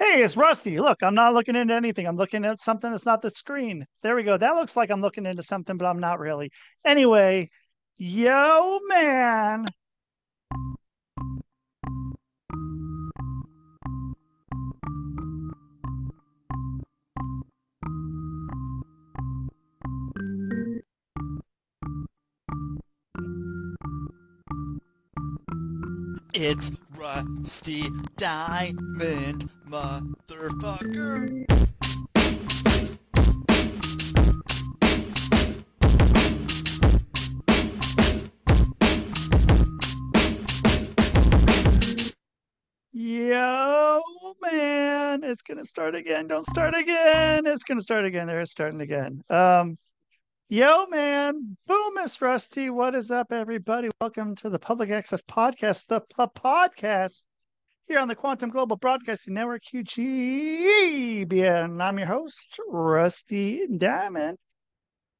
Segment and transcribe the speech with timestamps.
[0.00, 0.78] Hey, it's Rusty.
[0.78, 2.06] Look, I'm not looking into anything.
[2.06, 3.86] I'm looking at something that's not the screen.
[4.02, 4.36] There we go.
[4.36, 6.50] That looks like I'm looking into something, but I'm not really.
[6.84, 7.50] Anyway,
[7.98, 9.66] yo, man.
[26.42, 27.84] It's Rusty
[28.16, 31.44] Diamond, motherfucker.
[42.90, 44.00] Yo,
[44.40, 45.22] man.
[45.22, 46.26] It's to start again.
[46.26, 47.44] Don't start again.
[47.44, 48.26] It's to start again.
[48.26, 49.22] There, it's starting again.
[49.28, 49.76] Um,
[50.52, 51.56] Yo, man.
[51.68, 52.70] Boom, Miss Rusty.
[52.70, 53.88] What is up, everybody?
[54.00, 57.22] Welcome to the Public Access Podcast, the P- podcast
[57.86, 60.20] here on the Quantum Global Broadcasting Network, QGBN.
[61.80, 64.38] I'm your host, Rusty Diamond.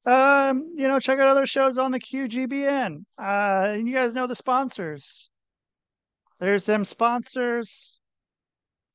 [0.05, 3.05] Um, you know, check out other shows on the QGBN.
[3.17, 5.29] Uh, you guys know the sponsors.
[6.41, 8.01] There's them sponsors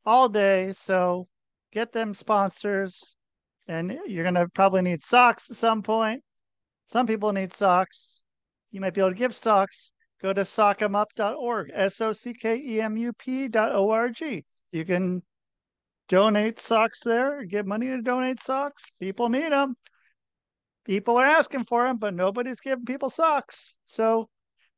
[0.05, 1.29] all day, so
[1.73, 3.17] get them sponsors
[3.69, 6.23] and you're going to probably need socks at some point.
[6.87, 8.23] Some people need socks.
[8.71, 9.91] You might be able to give socks.
[10.23, 14.45] Go to sockemup.org, S O C K E M U P.org.
[14.73, 15.23] You can
[16.09, 18.85] donate socks there, give money to donate socks.
[19.01, 19.77] People need them.
[20.85, 23.75] People are asking for them, but nobody's giving people socks.
[23.87, 24.29] So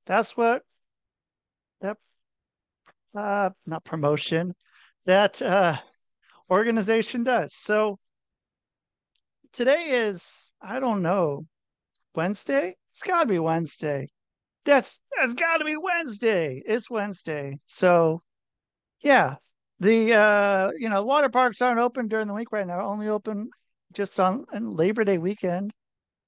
[0.06, 0.62] that's what
[1.82, 1.98] that
[3.14, 4.54] uh not promotion
[5.04, 5.76] that uh
[6.50, 7.54] organization does.
[7.54, 7.98] So
[9.52, 11.46] today is I don't know
[12.18, 12.74] Wednesday.
[12.92, 14.08] It's got to be Wednesday.
[14.64, 16.60] That's that's got to be Wednesday.
[16.66, 17.60] It's Wednesday.
[17.66, 18.22] So
[19.00, 19.36] yeah,
[19.78, 22.84] the uh you know water parks aren't open during the week right now.
[22.84, 23.50] Only open
[23.92, 25.72] just on, Labor Day weekend.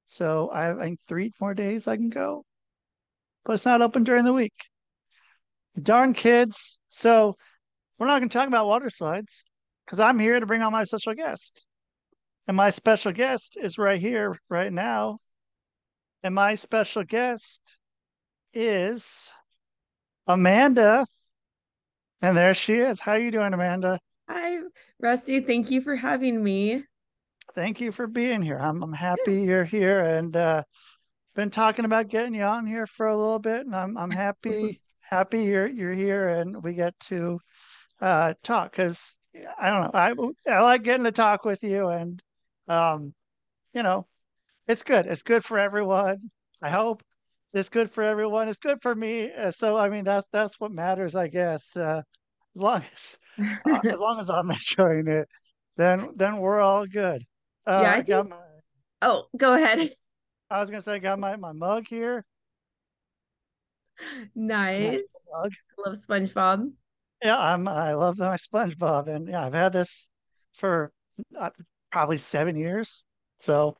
[0.06, 2.44] So I, think three more days I can go,
[3.44, 4.54] but it's not open during the week.
[5.82, 6.78] Darn kids.
[6.88, 7.36] So
[7.98, 9.44] we're not going to talk about water slides
[9.84, 11.66] because I'm here to bring on my special guest.
[12.46, 15.18] And my special guest is right here, right now.
[16.22, 17.78] And my special guest
[18.52, 19.30] is
[20.26, 21.06] Amanda.
[22.20, 23.00] And there she is.
[23.00, 23.98] How are you doing, Amanda?
[24.28, 24.58] Hi,
[25.00, 25.40] Rusty.
[25.40, 26.84] Thank you for having me.
[27.54, 28.58] Thank you for being here.
[28.58, 30.62] I'm I'm happy you're here and uh
[31.34, 34.80] been talking about getting you on here for a little bit and I'm I'm happy
[35.00, 37.40] happy you're you're here and we get to
[38.00, 39.16] uh talk cuz
[39.58, 39.90] I don't know.
[39.94, 42.22] I I like getting to talk with you and
[42.68, 43.14] um,
[43.74, 44.06] you know,
[44.70, 45.06] it's good.
[45.06, 46.30] It's good for everyone.
[46.62, 47.02] I hope
[47.52, 48.48] it's good for everyone.
[48.48, 49.32] It's good for me.
[49.32, 51.76] Uh, so I mean, that's that's what matters, I guess.
[51.76, 52.02] Uh,
[52.56, 53.18] as long as
[53.66, 55.28] uh, as long as I'm enjoying it,
[55.76, 57.24] then then we're all good.
[57.66, 58.30] Uh, yeah, I, I got think...
[58.30, 58.36] my.
[59.02, 59.90] Oh, go ahead.
[60.50, 62.24] I was gonna say, I got my my mug here.
[64.34, 65.00] Nice.
[65.32, 65.52] Mug.
[65.84, 66.70] love SpongeBob.
[67.22, 67.66] Yeah, I'm.
[67.66, 70.08] I love my SpongeBob, and yeah, I've had this
[70.54, 70.92] for
[71.38, 71.50] uh,
[71.90, 73.04] probably seven years.
[73.36, 73.76] So,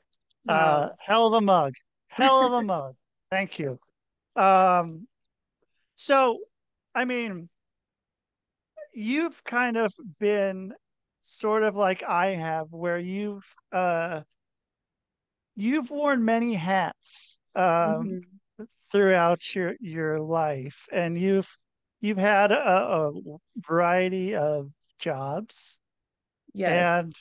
[0.46, 0.54] wow.
[0.54, 1.74] uh, hell of a mug,
[2.08, 2.94] hell of a mug.
[3.30, 3.78] Thank you.
[4.36, 5.06] Um,
[5.94, 6.38] so,
[6.94, 7.48] I mean,
[8.92, 10.74] you've kind of been
[11.20, 14.22] sort of like I have, where you've uh,
[15.56, 18.64] you've worn many hats um, mm-hmm.
[18.90, 21.56] throughout your your life, and you've
[22.00, 23.12] you've had a, a
[23.58, 25.78] variety of jobs.
[26.52, 27.04] Yes.
[27.04, 27.16] And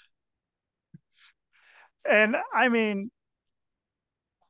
[2.10, 3.12] and I mean,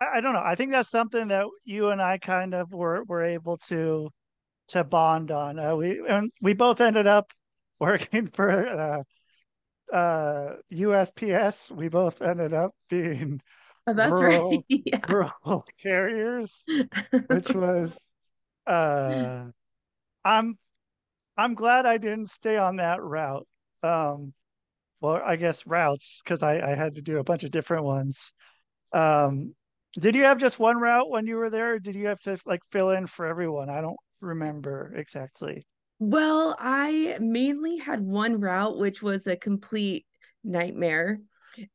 [0.01, 0.41] I, don't know.
[0.43, 4.09] I think that's something that you and I kind of were were able to
[4.69, 5.59] to bond on.
[5.59, 7.31] Uh, we and we both ended up
[7.79, 9.03] working for uh,
[9.95, 11.71] uh, USPS.
[11.71, 13.41] We both ended up being
[13.87, 14.63] oh, that's rural, right.
[14.69, 14.99] yeah.
[15.09, 16.63] rural carriers,
[17.27, 17.99] which was
[18.67, 19.45] uh,
[20.23, 20.57] I'm
[21.37, 23.47] I'm glad I didn't stay on that route.
[23.81, 24.33] Um,
[25.01, 28.33] well, I guess routes because I, I had to do a bunch of different ones.
[28.93, 29.53] Um,
[29.99, 31.79] did you have just one route when you were there?
[31.79, 33.69] did you have to like fill in for everyone?
[33.69, 35.63] I don't remember exactly.
[35.99, 40.05] Well, I mainly had one route, which was a complete
[40.43, 41.19] nightmare.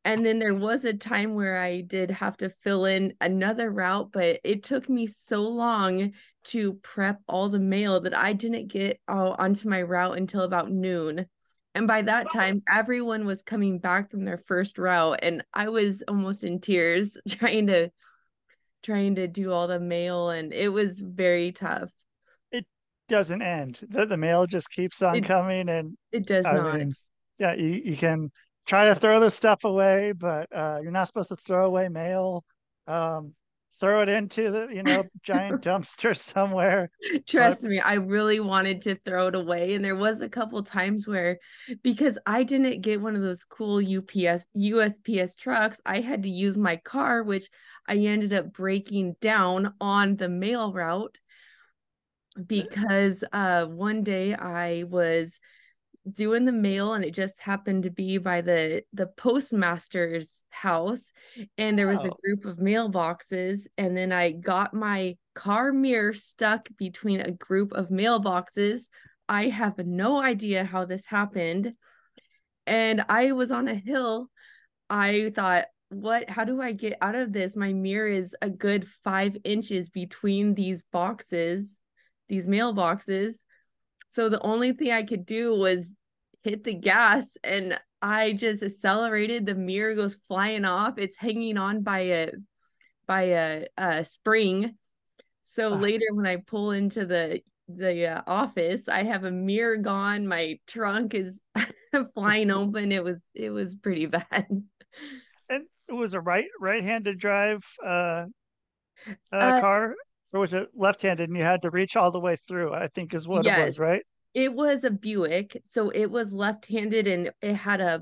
[0.03, 4.11] And then there was a time where I did have to fill in another route,
[4.11, 6.13] but it took me so long
[6.45, 10.71] to prep all the mail that I didn't get uh, onto my route until about
[10.71, 11.27] noon.
[11.75, 16.03] And by that time, everyone was coming back from their first route, and I was
[16.07, 17.91] almost in tears trying to
[18.81, 21.89] trying to do all the mail, and it was very tough.
[22.51, 22.65] It
[23.09, 23.81] doesn't end.
[23.89, 26.79] The, the mail just keeps on it, coming, and it does I not.
[26.79, 26.95] Mean,
[27.39, 28.31] yeah, you, you can
[28.65, 32.45] try to throw the stuff away, but uh, you're not supposed to throw away mail.
[32.87, 33.33] Um,
[33.79, 36.89] throw it into the you know giant dumpster somewhere.
[37.27, 37.71] Trust but...
[37.71, 41.39] me, I really wanted to throw it away, and there was a couple times where
[41.83, 46.57] because I didn't get one of those cool UPS USPS trucks, I had to use
[46.57, 47.49] my car, which
[47.87, 51.17] I ended up breaking down on the mail route
[52.47, 55.39] because uh one day I was
[56.11, 61.11] doing the mail and it just happened to be by the the postmaster's house
[61.57, 62.17] and there was a oh.
[62.23, 67.89] group of mailboxes and then I got my car mirror stuck between a group of
[67.89, 68.83] mailboxes.
[69.27, 71.73] I have no idea how this happened.
[72.65, 74.29] And I was on a hill.
[74.89, 77.55] I thought, what how do I get out of this?
[77.55, 81.79] My mirror is a good five inches between these boxes,
[82.27, 83.35] these mailboxes
[84.15, 85.93] so the only thing I could do was
[86.41, 89.45] hit the gas and I just accelerated.
[89.45, 90.97] The mirror goes flying off.
[90.97, 92.31] It's hanging on by a
[93.05, 94.77] by a, a spring.
[95.43, 100.27] So later when I pull into the the uh, office, I have a mirror gone.
[100.27, 101.41] My trunk is
[102.13, 102.93] flying open.
[102.93, 104.47] It was it was pretty bad.
[105.47, 108.25] And it was a right right-handed drive uh,
[109.31, 109.93] uh, uh car
[110.35, 113.13] or was it left-handed and you had to reach all the way through i think
[113.13, 114.03] is what yes, it was right?
[114.33, 118.01] It was a buick so it was left-handed and it had a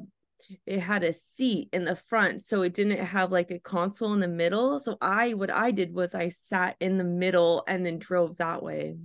[0.65, 4.19] it had a seat in the front so it didn't have like a console in
[4.19, 4.79] the middle.
[4.79, 8.63] So i what i did was i sat in the middle and then drove that
[8.63, 8.97] way.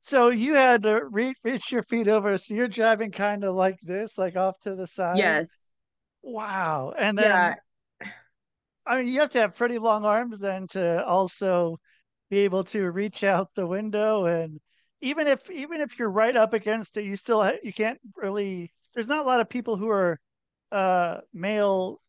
[0.00, 3.78] So you had to reach, reach your feet over so you're driving kind of like
[3.82, 5.18] this like off to the side?
[5.18, 5.48] Yes.
[6.22, 7.30] Wow and then
[8.00, 8.08] yeah.
[8.86, 11.78] i mean you have to have pretty long arms then to also
[12.30, 14.60] be able to reach out the window and
[15.00, 19.08] even if even if you're right up against it you still you can't really there's
[19.08, 20.18] not a lot of people who are
[20.72, 22.00] uh male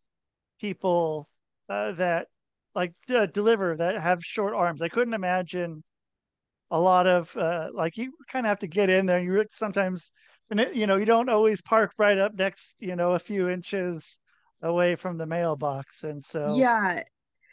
[0.59, 1.29] people
[1.69, 2.27] uh, that
[2.75, 2.93] like
[3.33, 4.81] deliver that have short arms.
[4.81, 5.83] I couldn't imagine
[6.71, 9.19] a lot of uh like you kind of have to get in there.
[9.19, 10.11] You sometimes
[10.51, 14.19] and you know you don't always park right up next you know a few inches
[14.61, 17.03] away from the mailbox and so yeah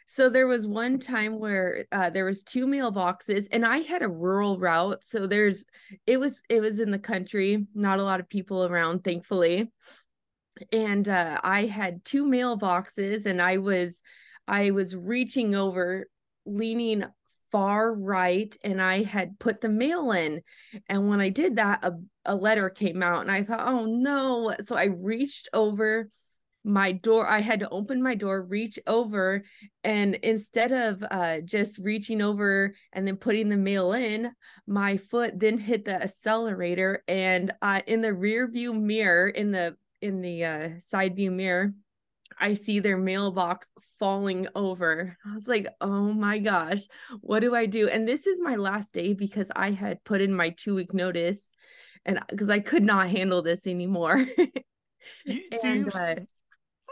[0.07, 4.09] so there was one time where uh, there was two mailboxes, and I had a
[4.09, 5.05] rural route.
[5.05, 5.65] So there's
[6.07, 9.71] it was it was in the country, not a lot of people around, thankfully.
[10.73, 14.01] And uh, I had two mailboxes, and I was
[14.47, 16.07] I was reaching over,
[16.47, 17.05] leaning
[17.51, 20.43] far right, and I had put the mail in.
[20.89, 21.95] And when I did that, a,
[22.25, 24.55] a letter came out, and I thought, oh no!
[24.61, 26.09] So I reached over
[26.67, 29.45] my door i had to open my door reach over
[29.85, 34.33] and instead of uh, just reaching over and then putting the mail in
[34.67, 39.77] my foot then hit the accelerator and uh, in the rear view mirror in the
[40.03, 41.73] in the uh, side view mirror
[42.41, 43.69] i see their mailbox
[43.99, 45.17] falling over.
[45.25, 46.83] I was like oh my gosh
[47.21, 47.89] what do i do?
[47.89, 51.39] And this is my last day because i had put in my two week notice
[52.05, 54.27] and because i could not handle this anymore.
[55.25, 56.15] You, so and, uh,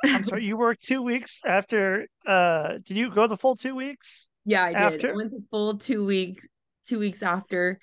[0.04, 4.28] I'm sorry, you worked two weeks after uh did you go the full two weeks?
[4.44, 4.98] Yeah, I after?
[4.98, 5.10] did.
[5.10, 6.44] I went the full two weeks
[6.86, 7.78] two weeks after.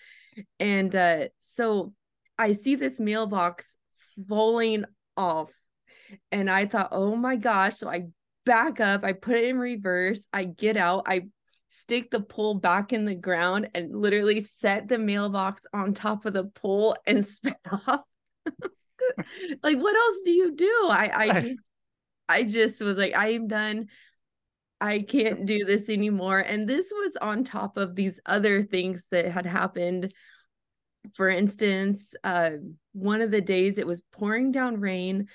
[0.59, 1.93] And uh so
[2.37, 3.77] I see this mailbox
[4.27, 5.51] falling off.
[6.31, 7.77] And I thought, oh my gosh.
[7.77, 8.07] So I
[8.45, 11.27] back up, I put it in reverse, I get out, I
[11.69, 16.33] stick the pole back in the ground and literally set the mailbox on top of
[16.33, 18.01] the pole and sped off.
[19.63, 20.87] like what else do you do?
[20.89, 21.55] I I
[22.31, 23.87] I just was like, I am done.
[24.79, 26.39] I can't do this anymore.
[26.39, 30.13] And this was on top of these other things that had happened.
[31.15, 32.51] For instance, uh,
[32.93, 35.27] one of the days it was pouring down rain.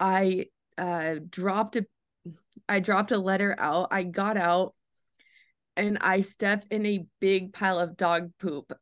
[0.00, 0.46] I
[0.78, 1.86] uh, dropped a
[2.68, 3.88] I dropped a letter out.
[3.90, 4.74] I got out
[5.76, 8.72] and I stepped in a big pile of dog poop.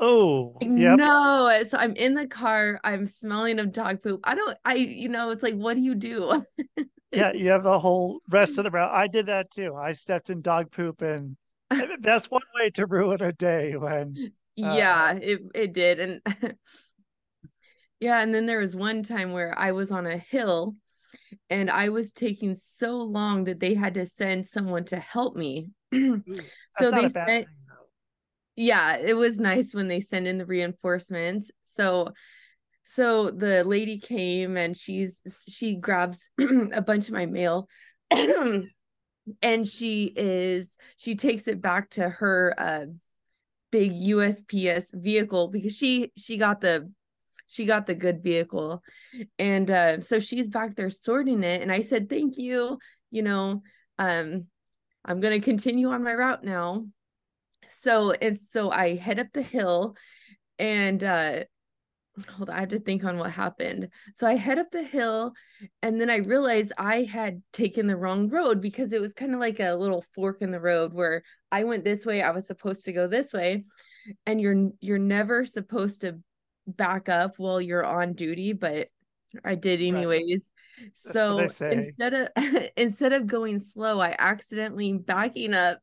[0.00, 0.98] Oh, yep.
[0.98, 1.62] no.
[1.66, 2.80] So I'm in the car.
[2.84, 4.20] I'm smelling of dog poop.
[4.24, 6.44] I don't, I, you know, it's like, what do you do?
[7.12, 8.92] yeah, you have the whole rest of the route.
[8.92, 9.74] I did that too.
[9.74, 11.36] I stepped in dog poop, and
[12.00, 13.76] that's one way to ruin a day.
[13.76, 16.20] When uh, yeah, it it did, and
[18.00, 20.74] yeah, and then there was one time where I was on a hill,
[21.48, 25.70] and I was taking so long that they had to send someone to help me.
[25.92, 27.46] so they sent.
[28.56, 31.50] yeah, it was nice when they send in the reinforcements.
[31.62, 32.10] So
[32.90, 36.28] so the lady came and she's she grabs
[36.72, 37.68] a bunch of my mail
[38.10, 42.86] and she is she takes it back to her uh
[43.70, 46.90] big USPS vehicle because she she got the
[47.48, 48.82] she got the good vehicle.
[49.38, 51.62] And uh, so she's back there sorting it.
[51.62, 52.78] And I said, Thank you.
[53.10, 53.62] You know,
[53.98, 54.46] um,
[55.04, 56.84] I'm going to continue on my route now.
[57.70, 59.96] So, and so I head up the hill
[60.58, 61.44] and uh,
[62.28, 63.88] hold on, I have to think on what happened.
[64.14, 65.32] So I head up the hill
[65.82, 69.40] and then I realized I had taken the wrong road because it was kind of
[69.40, 72.84] like a little fork in the road where I went this way, I was supposed
[72.84, 73.64] to go this way.
[74.26, 76.18] And you're you're never supposed to
[76.66, 78.88] back up while you're on duty, but
[79.44, 80.50] I did anyways.
[80.80, 80.90] Right.
[80.94, 82.28] So instead of
[82.76, 85.80] instead of going slow, I accidentally backing up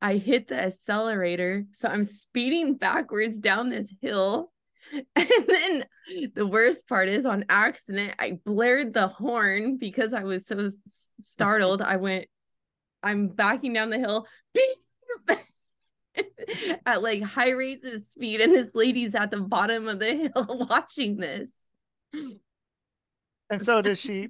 [0.00, 1.64] I hit the accelerator.
[1.72, 4.52] So I'm speeding backwards down this hill
[5.16, 5.84] And then
[6.34, 10.70] the worst part is on accident, I blared the horn because I was so
[11.20, 11.82] startled.
[11.82, 12.26] I went,
[13.02, 14.26] I'm backing down the hill
[16.86, 20.66] at like high rates of speed, and this lady's at the bottom of the hill
[20.70, 21.50] watching this.
[23.50, 24.28] And so did she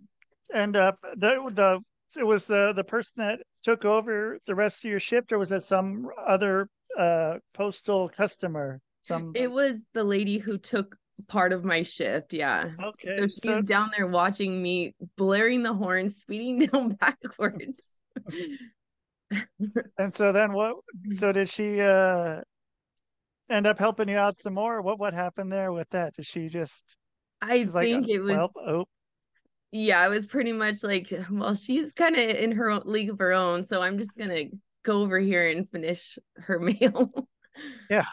[0.52, 1.80] end up the the
[2.18, 5.52] it was the the person that took over the rest of your shift, or was
[5.52, 6.68] it some other
[6.98, 8.80] uh postal customer?
[9.04, 10.96] Some it was the lady who took
[11.28, 12.32] part of my shift.
[12.32, 12.70] Yeah.
[12.82, 13.18] Okay.
[13.18, 13.60] So she's so...
[13.60, 17.82] down there watching me blaring the horn, speeding down backwards.
[19.98, 20.76] and so then what
[21.10, 22.40] so did she uh
[23.50, 24.80] end up helping you out some more?
[24.80, 26.14] What what happened there with that?
[26.14, 26.96] Did she just
[27.42, 28.84] I think like, it was well, oh.
[29.70, 33.18] yeah, it was pretty much like, well, she's kind of in her own league of
[33.18, 34.44] her own, so I'm just gonna
[34.82, 37.12] go over here and finish her mail
[37.90, 38.04] yeah,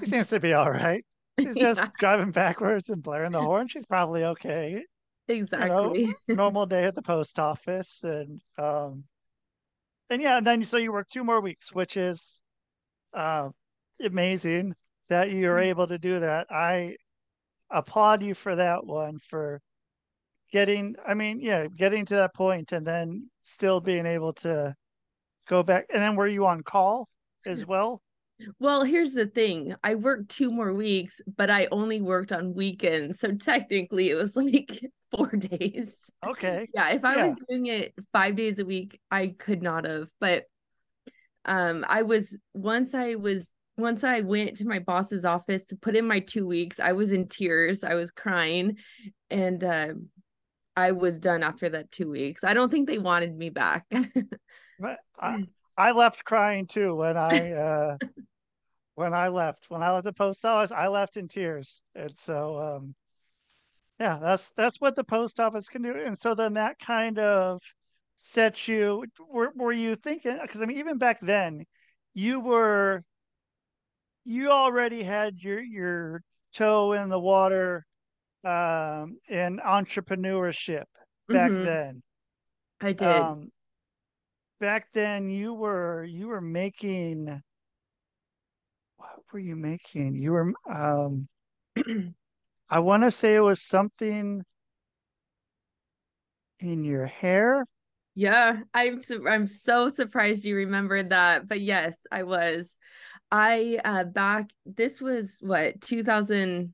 [0.00, 1.04] she seems to be all right.
[1.38, 1.90] She's just yeah.
[1.98, 3.68] driving backwards and blaring the horn.
[3.68, 4.84] She's probably okay.
[5.28, 6.00] Exactly.
[6.00, 9.04] You know, normal day at the post office, and um,
[10.08, 12.40] and yeah, and then so you work two more weeks, which is
[13.12, 13.48] uh,
[14.04, 14.74] amazing
[15.08, 15.70] that you're mm-hmm.
[15.70, 16.46] able to do that.
[16.50, 16.96] I
[17.70, 19.60] applaud you for that one for
[20.52, 20.94] getting.
[21.06, 24.74] I mean, yeah, getting to that point and then still being able to
[25.48, 25.86] go back.
[25.92, 27.08] And then were you on call
[27.44, 28.00] as well?
[28.58, 29.74] Well, here's the thing.
[29.82, 33.20] I worked two more weeks, but I only worked on weekends.
[33.20, 35.96] So technically it was like four days.
[36.26, 36.68] Okay.
[36.74, 36.90] Yeah.
[36.90, 37.26] If I yeah.
[37.28, 40.08] was doing it five days a week, I could not have.
[40.20, 40.44] But
[41.44, 45.96] um I was once I was once I went to my boss's office to put
[45.96, 47.84] in my two weeks, I was in tears.
[47.84, 48.78] I was crying.
[49.30, 49.94] And uh,
[50.76, 52.44] I was done after that two weeks.
[52.44, 53.84] I don't think they wanted me back.
[54.80, 55.44] but I,
[55.76, 57.96] I left crying too when I uh
[58.94, 59.66] when I left.
[59.68, 61.82] When I left the post office, I left in tears.
[61.94, 62.94] And so um
[64.00, 65.94] yeah, that's that's what the post office can do.
[65.94, 67.62] And so then that kind of
[68.16, 71.64] sets you were were you thinking because I mean even back then
[72.14, 73.02] you were
[74.24, 76.22] you already had your your
[76.54, 77.84] toe in the water
[78.44, 80.84] um in entrepreneurship
[81.28, 81.64] back mm-hmm.
[81.64, 82.02] then.
[82.80, 83.08] I did.
[83.08, 83.50] Um,
[84.60, 87.42] back then you were you were making
[88.96, 90.16] what were you making?
[90.16, 91.28] You were um
[92.68, 94.42] I want to say it was something
[96.58, 97.64] in your hair.
[98.14, 101.46] Yeah, I'm su- I'm so surprised you remembered that.
[101.46, 102.78] But yes, I was.
[103.30, 106.72] I uh back this was what 2000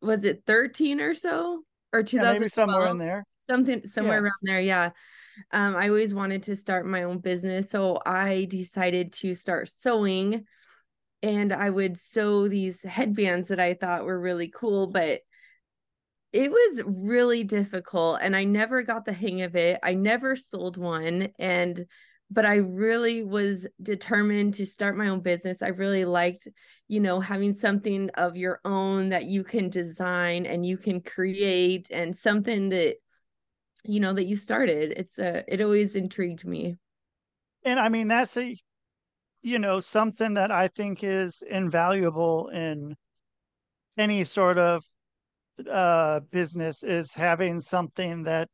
[0.00, 3.24] was it 13 or so or 2000 yeah, somewhere in there.
[3.48, 4.22] Something somewhere yeah.
[4.22, 4.90] around there, yeah.
[5.52, 7.70] Um, I always wanted to start my own business.
[7.70, 10.44] So I decided to start sewing
[11.22, 15.20] and I would sew these headbands that I thought were really cool, but
[16.32, 19.80] it was really difficult and I never got the hang of it.
[19.82, 21.86] I never sold one and
[22.30, 25.62] but I really was determined to start my own business.
[25.62, 26.46] I really liked,
[26.86, 31.88] you know, having something of your own that you can design and you can create
[31.90, 32.98] and something that
[33.84, 36.76] you know that you started it's a it always intrigued me.
[37.64, 38.56] And i mean that's a
[39.42, 42.96] you know something that i think is invaluable in
[43.96, 44.84] any sort of
[45.70, 48.48] uh business is having something that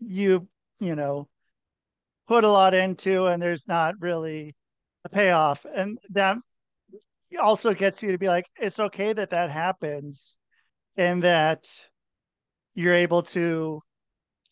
[0.00, 0.48] you
[0.80, 1.28] you know
[2.30, 4.54] put a lot into and there's not really
[5.04, 5.66] a payoff.
[5.74, 6.36] And that
[7.40, 10.38] also gets you to be like it's okay that that happens
[10.96, 11.66] and that
[12.80, 13.82] you're able to,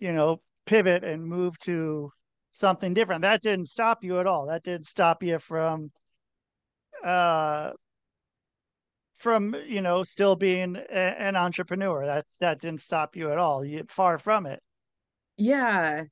[0.00, 2.12] you know, pivot and move to
[2.52, 3.22] something different.
[3.22, 4.46] That didn't stop you at all.
[4.46, 5.92] That didn't stop you from
[7.04, 7.72] uh
[9.16, 13.64] from you know still being a, an entrepreneur that that didn't stop you at all
[13.64, 14.62] you far from it
[15.36, 16.04] Yeah.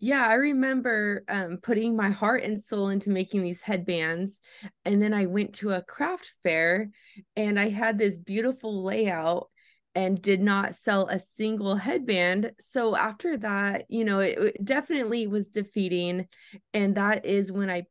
[0.00, 4.40] Yeah, I remember um, putting my heart and soul into making these headbands.
[4.84, 6.90] And then I went to a craft fair
[7.36, 9.48] and I had this beautiful layout
[9.94, 12.52] and did not sell a single headband.
[12.60, 16.28] So after that, you know, it, it definitely was defeating.
[16.72, 17.84] And that is when I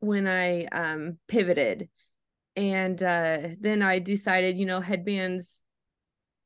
[0.00, 1.88] when I um pivoted.
[2.56, 5.54] And uh then I decided, you know, headbands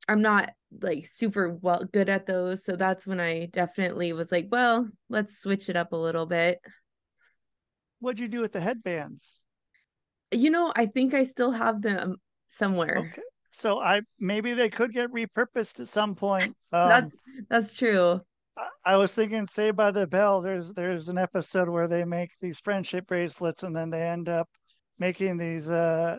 [0.09, 2.65] I'm not like super well good at those.
[2.65, 6.61] So that's when I definitely was like, well, let's switch it up a little bit.
[8.01, 9.45] What'd you do with the headbands?
[10.31, 12.17] You know, I think I still have them
[12.49, 12.99] somewhere.
[12.99, 13.23] Okay.
[13.53, 16.57] So I maybe they could get repurposed at some point.
[16.75, 17.17] Um, that's
[17.51, 18.21] that's true.
[18.57, 20.41] I, I was thinking Saved by the Bell.
[20.41, 24.49] There's there's an episode where they make these friendship bracelets and then they end up
[24.99, 26.17] making these uh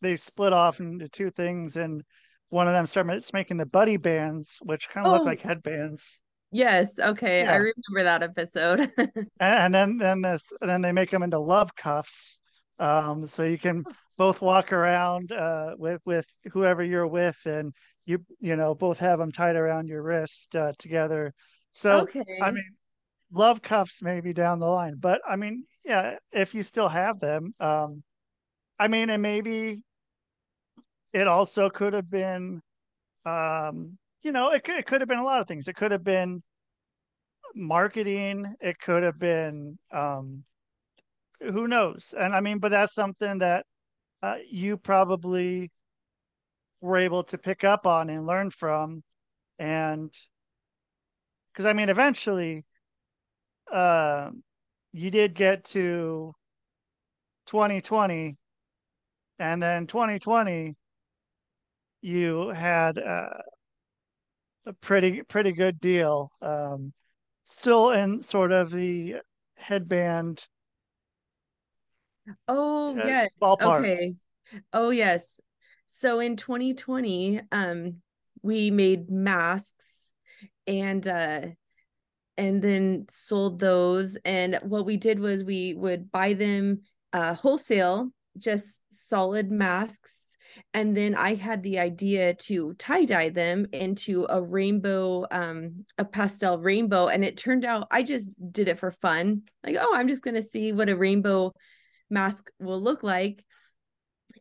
[0.00, 2.02] they split off into two things and
[2.48, 5.16] one of them starts making the buddy bands, which kind of Oh.
[5.16, 6.20] look like headbands.
[6.52, 7.46] Yes, okay.
[7.46, 8.90] I remember that episode.
[8.98, 12.40] And, and then then this and then they make them into love cuffs.
[12.78, 13.84] Um, so you can
[14.20, 17.72] both walk around uh, with with whoever you're with, and
[18.04, 21.32] you you know both have them tied around your wrist uh, together.
[21.72, 22.22] So okay.
[22.42, 22.76] I mean,
[23.32, 27.54] love cuffs maybe down the line, but I mean, yeah, if you still have them,
[27.60, 28.02] um,
[28.78, 29.80] I mean, and maybe
[31.14, 32.60] it also could have been,
[33.24, 35.66] um, you know, it could, it could have been a lot of things.
[35.66, 36.42] It could have been
[37.54, 38.54] marketing.
[38.60, 40.44] It could have been, um,
[41.40, 42.12] who knows?
[42.18, 43.64] And I mean, but that's something that
[44.22, 45.70] uh, you probably
[46.80, 49.02] were able to pick up on and learn from,
[49.58, 50.12] and
[51.52, 52.64] because I mean, eventually,
[53.72, 54.30] uh,
[54.92, 56.34] you did get to
[57.46, 58.36] 2020,
[59.38, 60.76] and then 2020,
[62.02, 63.42] you had uh,
[64.66, 66.30] a pretty pretty good deal.
[66.42, 66.92] Um,
[67.42, 69.16] still in sort of the
[69.56, 70.46] headband
[72.48, 73.30] Oh, uh, yes.
[73.40, 73.80] ballpark.
[73.80, 74.14] Okay.
[74.72, 75.40] Oh, yes.
[75.86, 77.96] So in 2020, um,
[78.42, 80.10] we made masks
[80.66, 81.40] and uh
[82.36, 84.16] and then sold those.
[84.24, 90.28] And what we did was we would buy them uh wholesale, just solid masks.
[90.74, 96.04] And then I had the idea to tie dye them into a rainbow, um, a
[96.04, 97.06] pastel rainbow.
[97.06, 99.42] And it turned out I just did it for fun.
[99.64, 101.52] Like, oh, I'm just gonna see what a rainbow
[102.10, 103.44] mask will look like.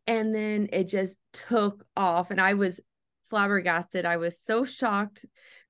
[0.08, 2.80] And then it just took off, and I was
[3.30, 4.06] flabbergasted.
[4.06, 5.26] I was so shocked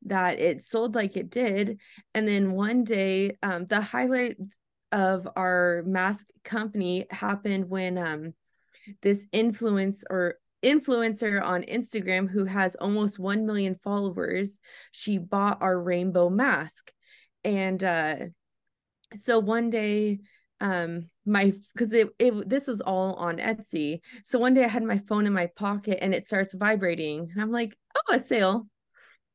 [0.06, 1.80] that it sold like it did.
[2.14, 4.38] And then one day, um, the highlight
[4.92, 8.34] of our mask company happened when um,
[9.02, 14.60] this influence or influencer on Instagram who has almost 1 million followers,
[14.92, 16.92] she bought our rainbow mask.
[17.44, 18.16] And uh,
[19.16, 20.20] so one day
[20.62, 24.00] um my because it, it this was all on etsy.
[24.26, 27.42] So one day i had my phone in my pocket and it starts vibrating and
[27.42, 28.68] i'm like oh a sale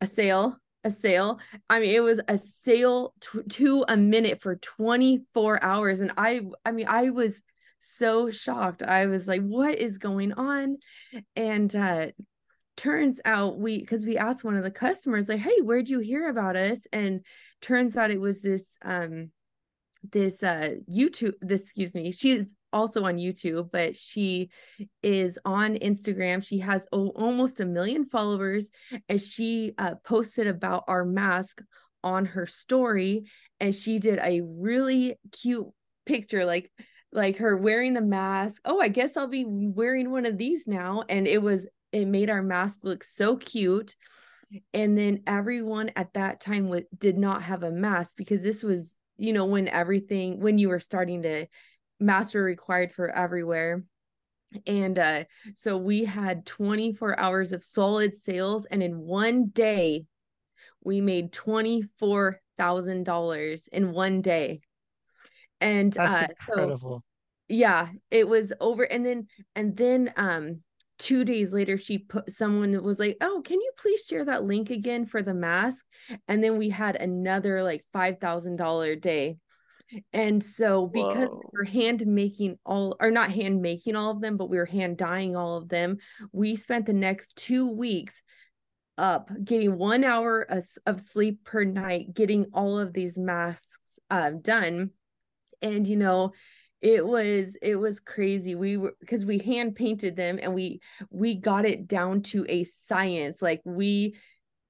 [0.00, 1.38] a sale a sale.
[1.70, 6.42] I mean it was a sale to, to a minute for 24 hours and i
[6.64, 7.42] i mean i was
[7.78, 8.82] so shocked.
[8.82, 10.78] I was like what is going on?
[11.36, 12.08] And uh
[12.76, 16.28] turns out we because we asked one of the customers like hey where'd you hear
[16.28, 16.86] about us?
[16.92, 17.24] And
[17.60, 19.30] turns out it was this um
[20.12, 24.50] this uh YouTube this excuse me she's also on YouTube but she
[25.02, 26.44] is on Instagram.
[26.44, 28.70] She has o- almost a million followers
[29.08, 31.62] and she uh, posted about our mask
[32.02, 33.24] on her story
[33.60, 35.66] and she did a really cute
[36.04, 36.70] picture like
[37.12, 38.60] like her wearing the mask.
[38.64, 42.28] Oh I guess I'll be wearing one of these now and it was it made
[42.28, 43.94] our mask look so cute.
[44.72, 48.94] And then everyone at that time w- did not have a mask because this was
[49.16, 51.46] you know when everything when you were starting to
[52.00, 53.84] master required for everywhere
[54.66, 55.22] and uh
[55.56, 60.04] so we had 24 hours of solid sales and in one day
[60.82, 64.60] we made $24,000 in one day
[65.60, 67.04] and That's uh so incredible.
[67.48, 70.60] yeah it was over and then and then um
[71.04, 74.70] two days later she put someone was like oh can you please share that link
[74.70, 75.84] again for the mask?
[76.28, 79.36] And then we had another like five thousand dollar day.
[80.14, 81.42] And so because Whoa.
[81.52, 84.64] we were hand making all or not hand making all of them but we were
[84.64, 85.98] hand dyeing all of them
[86.32, 88.22] we spent the next two weeks
[88.96, 93.78] up getting one hour of, of sleep per night getting all of these masks
[94.10, 94.90] uh, done.
[95.60, 96.32] And you know
[96.84, 98.54] it was it was crazy.
[98.54, 102.64] We were because we hand painted them and we we got it down to a
[102.64, 103.40] science.
[103.40, 104.16] Like we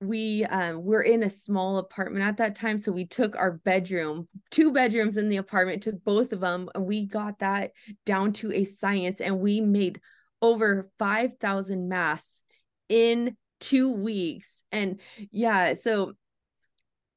[0.01, 4.29] we um were in a small apartment at that time so we took our bedroom
[4.51, 7.71] two bedrooms in the apartment took both of them and we got that
[8.05, 10.01] down to a science and we made
[10.43, 12.43] over 5000 masks
[12.89, 14.63] in 2 weeks.
[14.71, 15.01] And
[15.33, 16.13] yeah so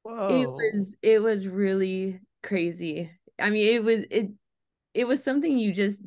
[0.02, 0.28] Whoa.
[0.30, 3.10] it was it was really crazy.
[3.38, 4.30] I mean it was it
[4.98, 6.02] it was something you just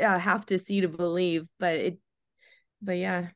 [0.00, 1.98] uh, have to see to believe but it
[2.82, 3.28] but yeah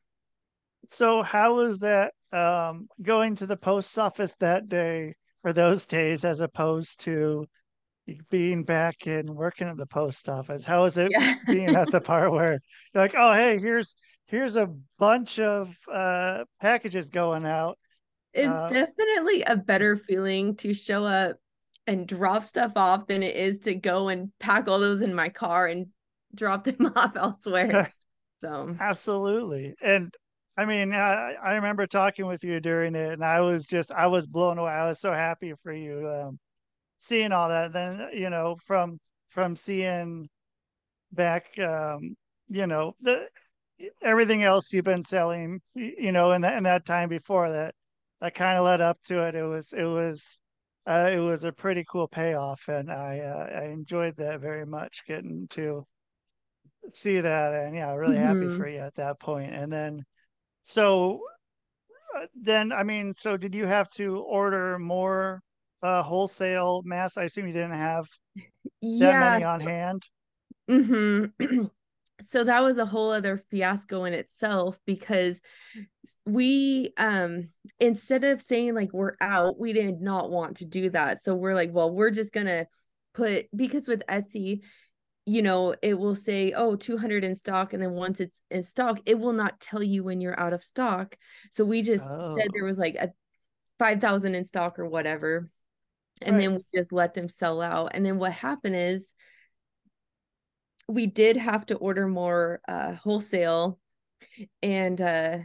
[0.85, 6.23] So how was that um going to the post office that day or those days
[6.23, 7.47] as opposed to
[8.29, 10.65] being back and working at the post office?
[10.65, 12.61] How was it yeah being at the part where
[12.93, 13.95] you're like, oh hey, here's
[14.27, 14.67] here's a
[14.99, 17.77] bunch of uh packages going out.
[18.33, 21.37] It's Uh, definitely a better feeling to show up
[21.91, 25.27] and drop stuff off than it is to go and pack all those in my
[25.27, 25.87] car and
[26.33, 27.93] drop them off elsewhere.
[28.37, 29.75] So, Absolutely.
[29.83, 30.11] And
[30.57, 34.07] I mean, I, I remember talking with you during it, and I was just, I
[34.07, 34.71] was blown away.
[34.71, 36.39] I was so happy for you, um,
[36.97, 37.71] seeing all that.
[37.71, 38.97] Then, you know, from
[39.29, 40.27] from seeing
[41.11, 42.15] back, um,
[42.49, 43.27] you know, the
[44.01, 47.75] everything else you've been selling, you know, in that in that time before that,
[48.21, 49.35] that kind of led up to it.
[49.35, 50.39] It was, it was,
[50.87, 55.03] uh, it was a pretty cool payoff, and I, uh, I enjoyed that very much,
[55.07, 55.85] getting to
[56.89, 58.57] see that, and yeah, really happy mhm.
[58.57, 59.53] for you at that point.
[59.53, 60.03] And then
[60.61, 61.21] so
[62.15, 65.41] uh, then, I mean, so did you have to order more
[65.83, 67.17] uh wholesale masks?
[67.17, 68.41] I assume you didn't have that
[68.81, 69.19] yeah.
[69.19, 70.03] many on hand.
[70.67, 71.25] hmm
[72.25, 75.41] So that was a whole other fiasco in itself because
[76.25, 81.21] we um instead of saying like we're out, we did not want to do that.
[81.21, 82.67] So we're like, well, we're just gonna
[83.13, 84.61] put because with Etsy,
[85.25, 87.73] you know, it will say, oh, 200 in stock.
[87.73, 90.63] And then once it's in stock, it will not tell you when you're out of
[90.63, 91.15] stock.
[91.51, 93.11] So we just said there Oh, was like a
[93.79, 95.49] 5,000 in stock or whatever.
[96.21, 96.41] And right.
[96.41, 97.91] then we just let them sell out.
[97.93, 99.13] And then what happened is
[100.91, 103.79] we did have to order more uh, wholesale
[104.61, 105.39] and uh,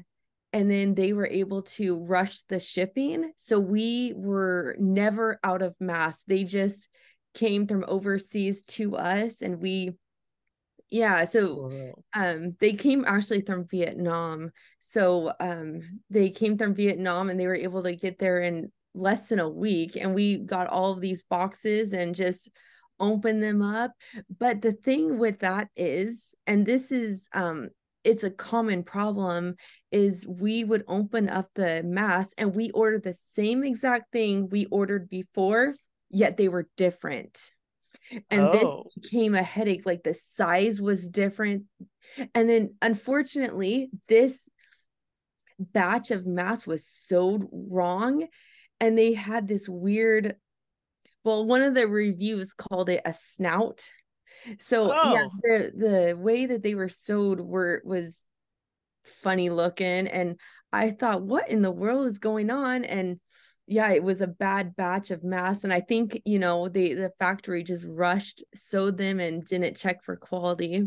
[0.52, 3.30] and then they were able to rush the shipping.
[3.36, 6.18] So we were never out of mass.
[6.26, 6.88] They just
[7.34, 9.92] came from overseas to us and we
[10.88, 14.50] yeah, so um they came actually from Vietnam.
[14.80, 19.26] So um they came from Vietnam and they were able to get there in less
[19.26, 22.48] than a week and we got all of these boxes and just
[23.00, 23.92] opened them up.
[24.38, 27.68] But the thing with that is and this is um
[28.04, 29.56] it's a common problem
[29.90, 34.66] is we would open up the mask and we ordered the same exact thing we
[34.66, 35.74] ordered before
[36.08, 37.50] yet they were different.
[38.30, 41.64] And this Oh, became a headache like the size was different.
[42.34, 44.48] And then unfortunately this
[45.58, 48.26] batch of mass was sewed wrong
[48.80, 50.36] and they had this weird
[51.26, 53.90] well one of the reviews called it a snout.
[54.60, 58.16] So yeah oh, the the way that they were sewed were was
[59.22, 60.38] funny looking and
[60.72, 62.84] i thought what in the world is going on?
[62.84, 63.18] And
[63.66, 67.10] yeah it was a bad batch of masks and i think you know the the
[67.18, 70.84] factory just rushed sewed them and didn't check for quality.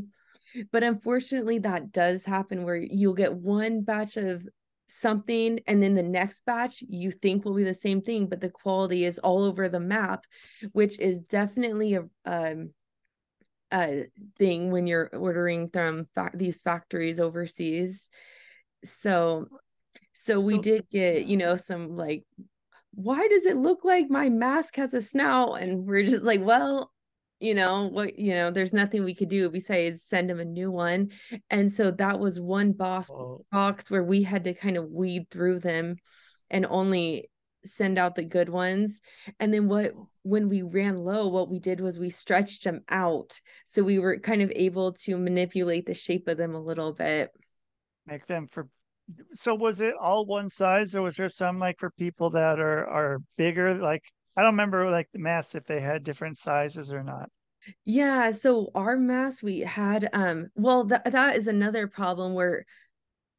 [0.71, 4.47] But unfortunately that does happen where you'll get one batch of
[4.89, 8.49] something and then the next batch you think will be the same thing but the
[8.49, 10.25] quality is all over the map
[10.71, 12.71] which is definitely a um
[13.71, 14.05] a
[14.37, 18.09] thing when you're ordering from fa- these factories overseas.
[18.83, 19.47] So
[20.13, 22.23] so we so did get you know some like
[22.93, 25.61] why does it look like my mask has a snout?
[25.61, 26.91] And we're just like well
[27.39, 30.69] you know what you know there's nothing we could do besides send him a new
[30.71, 31.09] one
[31.49, 35.29] and so that was one box Oh, box where we had to kind of weed
[35.29, 35.97] through them
[36.49, 37.29] and only
[37.65, 39.01] send out the good ones
[39.39, 40.09] and then what oh.
[40.23, 44.19] when we ran low what we did was we stretched them out so we were
[44.19, 47.31] kind of able to manipulate the shape of them a little bit
[48.09, 48.67] make them for.
[49.33, 52.85] So was it all one size, or was there some like for people that are
[52.87, 53.75] are bigger?
[53.75, 54.03] Like
[54.39, 57.29] I don't remember like the masks if they had different sizes or not.
[57.83, 62.65] yeah so our mass we had um well that that is another problem where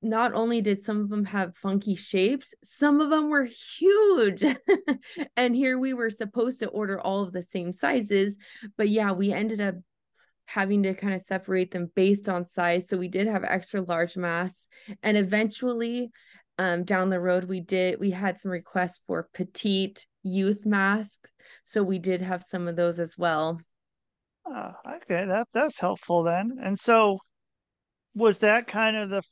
[0.03, 3.45] not only did some of them have funky shapes, some of them were
[3.79, 4.45] huge.
[5.37, 8.37] and here we were supposed to order all of the same sizes,
[8.77, 9.75] but yeah, we ended up
[10.47, 12.89] having to kind of separate them based on size.
[12.89, 14.69] So we did have extra large mass
[15.03, 16.11] and eventually
[16.59, 21.33] um, down the road we did we had some requests for petite youth masks.
[21.65, 23.61] So we did have some of those as well.
[24.47, 26.59] Oh, okay, that that's helpful then.
[26.63, 27.19] And so
[28.15, 29.23] was that kind of the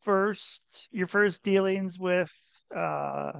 [0.00, 2.32] first your first dealings with
[2.74, 3.32] uh,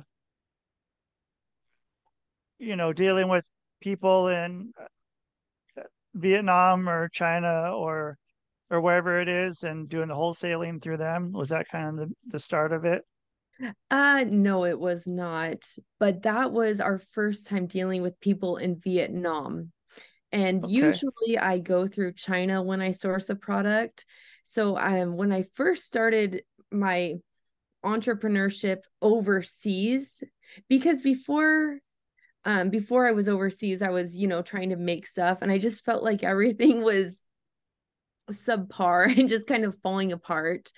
[2.58, 3.44] you know, dealing with
[3.80, 5.82] people in uh,
[6.14, 8.16] Vietnam or China or
[8.68, 11.30] or wherever it is and doing the wholesaling through them?
[11.32, 13.04] Was that kind of the, the start of it?
[13.90, 15.64] Uh no, it was not.
[15.98, 19.72] But that was our first time dealing with people in Vietnam.
[20.32, 20.72] And Okay.
[20.72, 24.04] usually I go through China when I source a product.
[24.44, 27.14] So um when I first started my
[27.84, 30.22] entrepreneurship overseas,
[30.68, 31.78] because before
[32.44, 35.58] um before I was overseas, I was, you know, trying to make stuff and I
[35.58, 37.20] just felt like everything was
[38.30, 40.70] subpar and just kind of falling apart.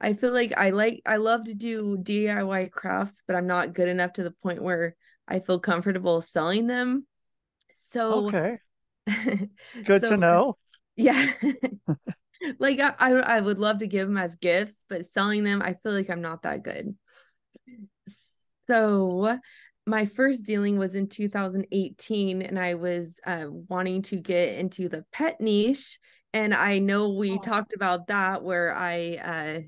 [0.00, 3.88] I feel like I like I love to do DIY crafts, but I'm not good
[3.88, 7.06] enough to the point where I feel comfortable selling them.
[7.74, 8.58] So Okay.
[9.84, 10.56] Good to know.
[10.96, 11.32] yeah.
[12.58, 15.74] Like I, I I would love to give them as gifts, but selling them, I
[15.74, 16.94] feel like I'm not that good.
[18.66, 19.38] So
[19.86, 25.04] my first dealing was in 2018, and I was uh, wanting to get into the
[25.12, 25.98] pet niche.
[26.32, 29.60] And I know we Oh, talked about that where I uh,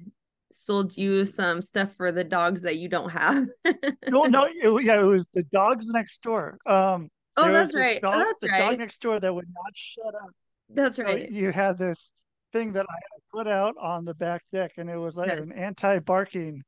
[0.64, 3.46] sold you some stuff for the dogs that you don't have.
[4.08, 6.58] no, no, it, yeah, it was the dogs next door.
[6.66, 8.00] Um, Oh, that's right.
[8.02, 10.30] Oh, that's the dog next door that would not shut up.
[10.70, 11.30] That's So right.
[11.30, 12.10] you had this
[12.52, 12.96] thing that I
[13.30, 16.62] put out on the back deck, and it was like an anti-barking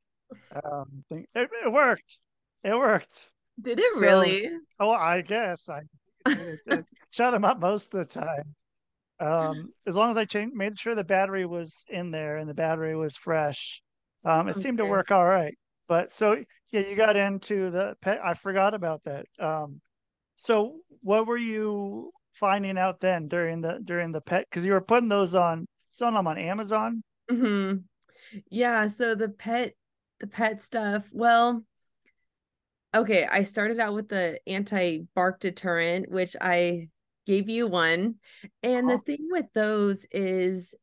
[0.63, 1.25] um thing.
[1.33, 2.19] It, it worked.
[2.63, 3.31] It worked.
[3.59, 4.49] Did it So, really?
[4.79, 5.81] oh, I guess I
[6.27, 8.55] it, it shut him up most of the time.
[9.19, 12.53] Um, as long as I changed, made sure the battery was in there and the
[12.53, 13.81] battery was fresh,
[14.25, 15.57] um, it seemed to work all right.
[15.87, 18.19] But so yeah, you got into the pet.
[18.23, 19.25] I forgot about that.
[19.39, 19.81] Um,
[20.35, 24.45] so what were you finding out then during the during the pet?
[24.49, 27.03] Because you were putting those on selling them on Amazon.
[27.29, 27.77] hmm
[28.49, 29.75] Yeah, so the pet
[30.19, 31.63] the pet stuff, well,
[32.95, 36.89] okay, I started out with the anti-bark deterrent, which I
[37.29, 38.15] gave you one.
[38.63, 39.01] And the Uh-huh.
[39.05, 40.73] thing with those is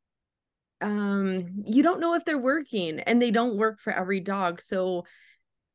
[0.81, 4.63] um you don't know if they're working and they don't work for every dog.
[4.63, 5.05] So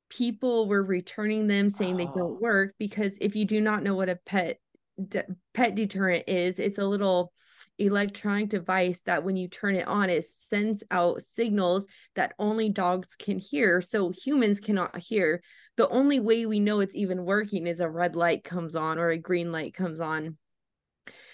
[0.09, 3.95] people were returning them saying they Oh, don't work because if you do not know
[3.95, 4.59] what a pet
[5.07, 7.31] de- pet deterrent is, it's a little
[7.79, 13.15] electronic device that when you turn it on, it sends out signals that only dogs
[13.17, 15.41] can hear, so humans cannot hear.
[15.77, 19.09] The only way we know it's even working is a red light comes on or
[19.09, 20.37] a green light comes on.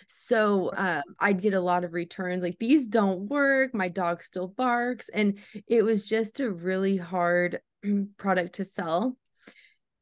[0.08, 3.74] So uh, I'd get a lot of returns like these don't work.
[3.74, 7.60] My dog still barks, and it was just a really hard
[8.18, 9.18] product to sell.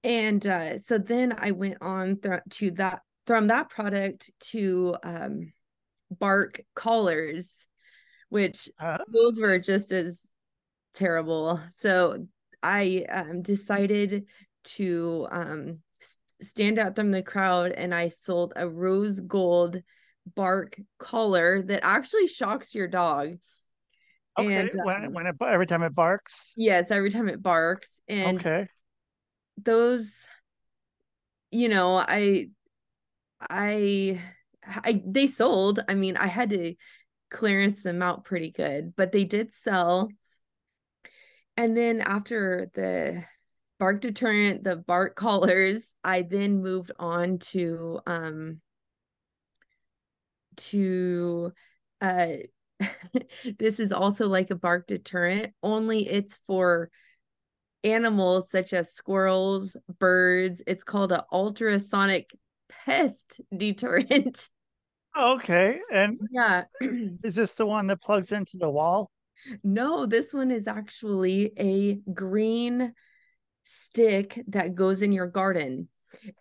[0.04, 5.52] And uh, so then I went on th- to that from that product to um,
[6.12, 7.66] bark collars,
[8.30, 10.30] which uh, those were just as
[10.94, 11.60] terrible.
[11.78, 12.28] So
[12.62, 14.26] I um, decided
[14.66, 15.80] to um,
[16.42, 19.82] stand out from the crowd and I sold a rose gold
[20.36, 23.38] bark collar that actually shocks your dog.
[24.38, 24.70] okay.
[24.70, 26.54] And When um, when it every time it barks.
[26.56, 28.02] yes, every time it barks.
[28.08, 28.68] And Okay.
[29.58, 30.28] those,
[31.52, 32.48] you know, I,
[33.42, 34.22] I,
[34.64, 35.84] I, they sold.
[35.88, 36.76] I mean, I had to
[37.30, 40.10] clearance them out pretty good, but they did sell.
[41.58, 43.24] And then after the
[43.80, 48.62] bark deterrent, the bark collars, I then moved on to um
[50.58, 51.52] to
[52.02, 52.28] uh
[53.60, 56.90] this is also like a bark deterrent, only it's for
[57.84, 60.62] animals such as squirrels, birds.
[60.68, 62.36] It's called an ultrasonic
[62.70, 64.50] pest deterrent.
[65.18, 65.80] Okay.
[65.94, 66.64] And yeah.
[67.24, 69.10] is this the one that plugs into the wall?
[69.64, 72.94] no, this one is actually a green
[73.66, 75.90] stick that goes in your garden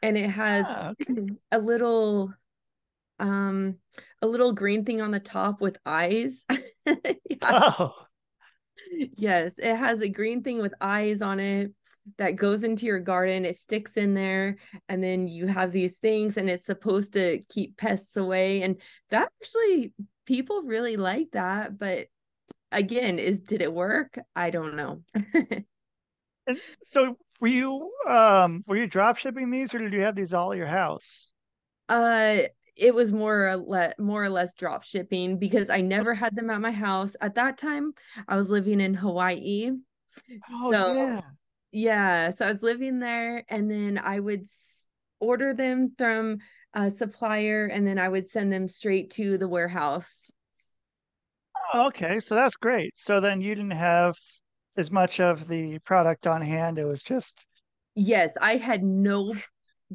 [0.03, 1.27] and it has Ah, okay.
[1.53, 2.33] a little
[3.19, 3.77] um
[4.23, 6.45] a little green thing on the top with eyes.
[6.87, 7.09] Yeah.
[7.43, 8.07] Oh,
[9.17, 11.73] Yes, it has a green thing with eyes on it
[12.19, 13.45] that goes into your garden.
[13.45, 14.57] It sticks in there,
[14.89, 18.63] and then you have these things, and it's supposed to keep pests away.
[18.63, 19.93] And that actually,
[20.27, 21.79] people really like that.
[21.79, 22.09] But
[22.71, 24.19] again, is did it work?
[24.37, 25.03] I don't know.
[26.46, 30.35] and so were you um were you drop shipping these or did you have these
[30.35, 31.33] all at your house?
[31.88, 32.42] Uh,
[32.76, 36.50] it was more or less more or less drop shipping because I never had them
[36.50, 37.14] at my house.
[37.20, 37.92] At that time,
[38.26, 39.70] I was living in Hawaii.
[40.50, 41.20] Oh So yeah.
[41.72, 44.46] Yeah, so I was living there and then I would
[45.20, 46.38] order them from
[46.74, 50.30] a supplier and then I would send them straight to the warehouse.
[51.72, 52.92] Oh, okay, so that's great.
[52.96, 54.16] So then you didn't have
[54.77, 56.79] as much of the product on hand.
[56.79, 57.45] It was just
[57.95, 59.35] Yes, I had no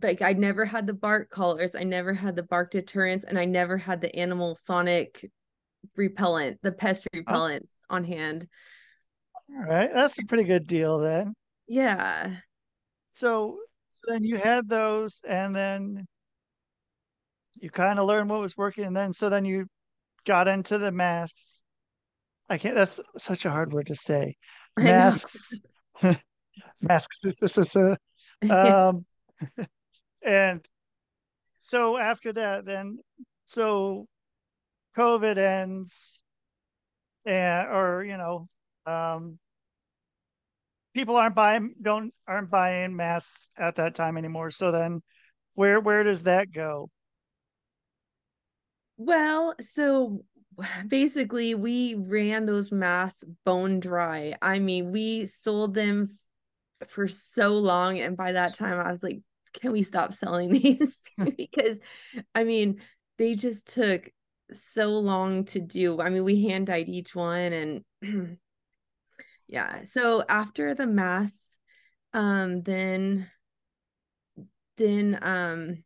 [0.02, 3.46] like I never had the bark collars, I never had the bark deterrents, and I
[3.46, 5.30] never had the animal sonic
[5.96, 7.96] repellent, the pest repellents oh.
[7.96, 8.48] on hand.
[9.50, 11.34] All right, that's a pretty good deal then.
[11.68, 12.36] Yeah.
[13.12, 13.58] So,
[13.90, 16.08] so then you had those, and then
[17.56, 19.66] you kind of learned what was working, and then so then you
[20.26, 21.64] got into the masks.
[22.48, 22.76] I can't.
[22.76, 24.36] That's such a hard word to say.
[24.78, 25.54] Masks.
[26.82, 27.24] masks.
[28.50, 29.06] um,
[30.22, 30.66] and
[31.58, 33.00] so after that, then
[33.46, 34.08] so
[34.98, 36.22] COVID ends,
[37.26, 38.48] and or you know,
[38.86, 39.40] um,
[40.94, 44.52] people aren't buying don't aren't buying masks at that time anymore.
[44.52, 45.02] So then,
[45.54, 46.90] where where does that go?
[48.98, 50.26] Well, so
[50.88, 54.36] basically we ran those masks bone dry.
[54.42, 56.18] I mean, we sold them
[56.88, 59.20] for so long and by that time I was like,
[59.54, 61.04] can we stop selling these?
[61.38, 61.80] because
[62.36, 62.82] I mean,
[63.18, 64.10] they just took
[64.54, 66.00] so long to do.
[66.02, 68.38] I mean, we hand dyed each one and
[69.48, 69.84] yeah.
[69.84, 71.58] So after the mass,
[72.14, 73.30] um, then
[74.78, 75.84] then um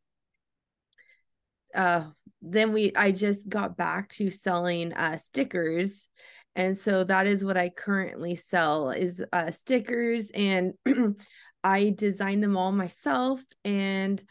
[1.73, 2.05] uh
[2.43, 6.07] then we I just got back to selling uh stickers.
[6.55, 10.73] And so that is what I currently sell is uh stickers and
[11.63, 14.21] I design them all myself and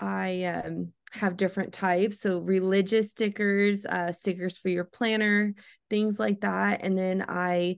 [0.00, 2.20] I um have different types.
[2.20, 5.54] So religious stickers uh stickers for your planner
[5.90, 6.82] things like that.
[6.82, 7.76] And then I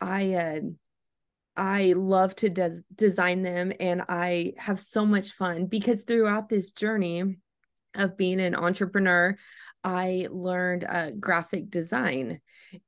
[0.00, 0.60] I uh
[1.56, 6.70] I love to des- design them and I have so much fun because throughout this
[6.70, 7.38] journey
[7.98, 9.36] of being an entrepreneur,
[9.84, 12.40] I learned uh, graphic design.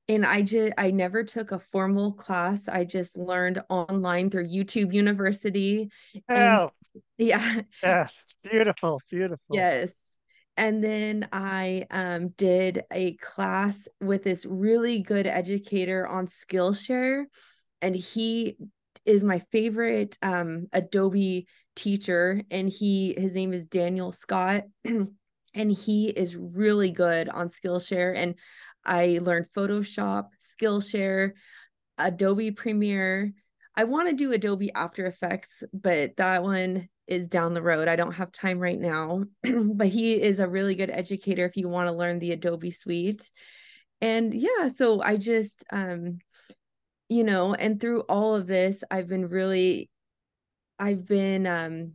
[0.09, 2.69] And I just, I never took a formal class.
[2.69, 5.91] I just learned online through YouTube University.
[6.29, 6.71] Oh,
[7.19, 7.63] yeah.
[7.83, 8.17] Yes.
[8.43, 9.01] Beautiful.
[9.11, 9.57] Beautiful.
[9.57, 9.99] Yes.
[10.57, 17.25] And then I um, did a class with this really good educator on Skillshare.
[17.81, 18.59] And he
[19.07, 21.47] is my favorite um, Adobe
[21.81, 28.15] teacher and he his name is Daniel Scott and he is really good on Skillshare
[28.15, 28.35] and
[28.85, 31.33] I learned Photoshop, Skillshare,
[31.99, 33.33] Adobe Premiere.
[33.75, 37.89] I want to do Adobe After Effects, but that one is down the road.
[37.89, 41.69] I don't have time right now, but he is a really good educator if you
[41.69, 43.31] want to learn the Adobe suite.
[44.01, 46.19] And yeah, so I just um
[47.09, 49.90] you know, and through all of this, I've been really
[50.81, 51.93] I've been um,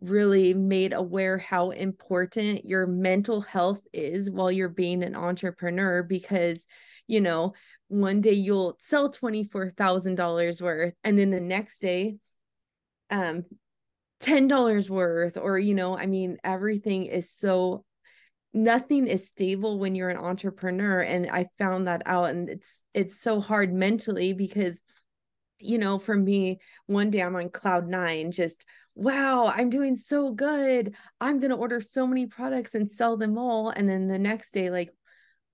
[0.00, 6.66] really made aware how important your mental health is while you're being an entrepreneur because
[7.06, 7.52] you know
[7.88, 12.16] one day you'll sell $24,000 worth and then the next day
[13.10, 13.44] um
[14.20, 17.84] $10 worth or you know I mean everything is so
[18.52, 21.00] nothing is stable when you're an entrepreneur.
[21.00, 24.80] And I found that out and it's it's so hard mentally because
[25.60, 30.32] you know, for me, one day I'm on cloud nine, just wow, I'm doing so
[30.32, 30.94] good.
[31.20, 33.70] I'm going to order so many products and sell them all.
[33.70, 34.90] And then the next day, like,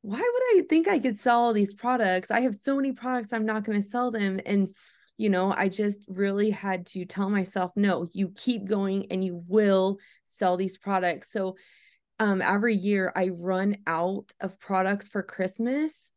[0.03, 2.31] why would I think I could sell all these products?
[2.31, 4.41] I have so many products, I'm not going to sell them.
[4.47, 4.75] And,
[5.17, 9.43] you know, I just really had to tell myself, no, you keep going and you
[9.47, 11.31] will sell these products.
[11.31, 11.57] So,
[12.19, 16.11] um, every year I run out of products for Christmas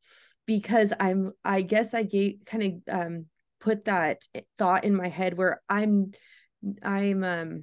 [0.45, 3.25] because I'm, I guess I gave kind of, um,
[3.59, 4.21] put that
[4.57, 6.11] thought in my head where I'm
[6.81, 7.61] I'm um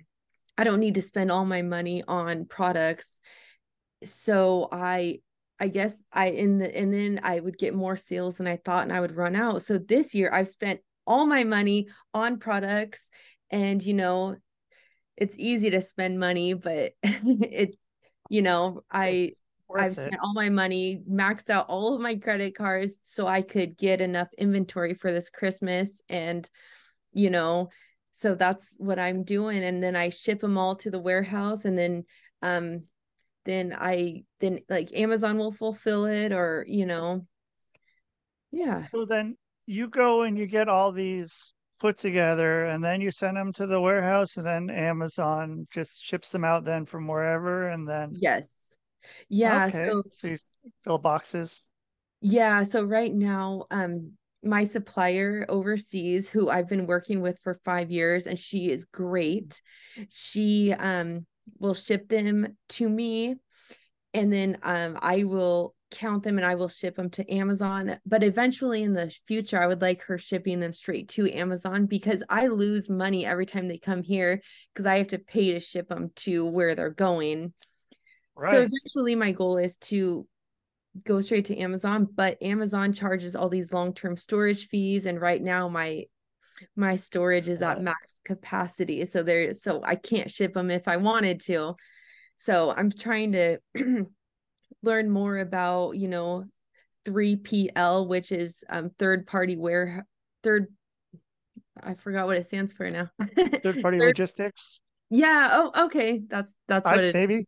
[0.58, 3.20] I don't need to spend all my money on products.
[4.04, 5.20] So I
[5.58, 8.84] I guess I in the and then I would get more sales than I thought
[8.84, 9.62] and I would run out.
[9.62, 13.08] So this year I've spent all my money on products
[13.50, 14.36] and you know
[15.16, 17.76] it's easy to spend money but it's
[18.28, 19.32] you know I
[19.74, 23.76] I've spent all my money, maxed out all of my credit cards so I could
[23.76, 26.00] get enough inventory for this Christmas.
[26.08, 26.48] And,
[27.12, 27.70] you know,
[28.12, 29.62] so that's what I'm doing.
[29.62, 32.04] And then I ship them all to the warehouse and then,
[32.42, 32.84] um,
[33.44, 37.26] then I, then like Amazon will fulfill it or, you know,
[38.52, 38.84] yeah.
[38.86, 39.36] So then
[39.66, 43.66] you go and you get all these put together and then you send them to
[43.66, 48.75] the warehouse and then Amazon just ships them out then from wherever and then yes
[49.28, 49.66] yeah.
[49.66, 49.88] Okay.
[49.90, 50.36] So, so you
[50.84, 51.68] fill boxes.
[52.20, 52.62] Yeah.
[52.62, 58.26] So right now, um, my supplier overseas, who I've been working with for five years,
[58.26, 59.60] and she is great.
[60.08, 61.26] She um
[61.58, 63.36] will ship them to me,
[64.14, 67.98] and then um I will count them and I will ship them to Amazon.
[68.04, 72.22] But eventually in the future, I would like her shipping them straight to Amazon because
[72.28, 74.42] I lose money every time they come here
[74.72, 77.52] because I have to pay to ship them to where they're going.
[78.36, 78.50] Right.
[78.50, 80.26] So eventually, my goal is to
[81.04, 85.68] go straight to Amazon, but Amazon charges all these long-term storage fees and right now
[85.68, 86.04] my
[86.74, 89.04] my storage is at max capacity.
[89.04, 91.74] So there so I can't ship them if I wanted to.
[92.36, 93.58] So I'm trying to
[94.82, 96.44] learn more about, you know,
[97.04, 100.06] 3PL, which is um third party where
[100.42, 100.68] third
[101.82, 103.10] I forgot what it stands for now.
[103.62, 104.80] third party third, logistics.
[105.10, 105.48] Yeah.
[105.52, 106.22] Oh, okay.
[106.26, 107.34] That's that's what I, it maybe.
[107.36, 107.46] Is.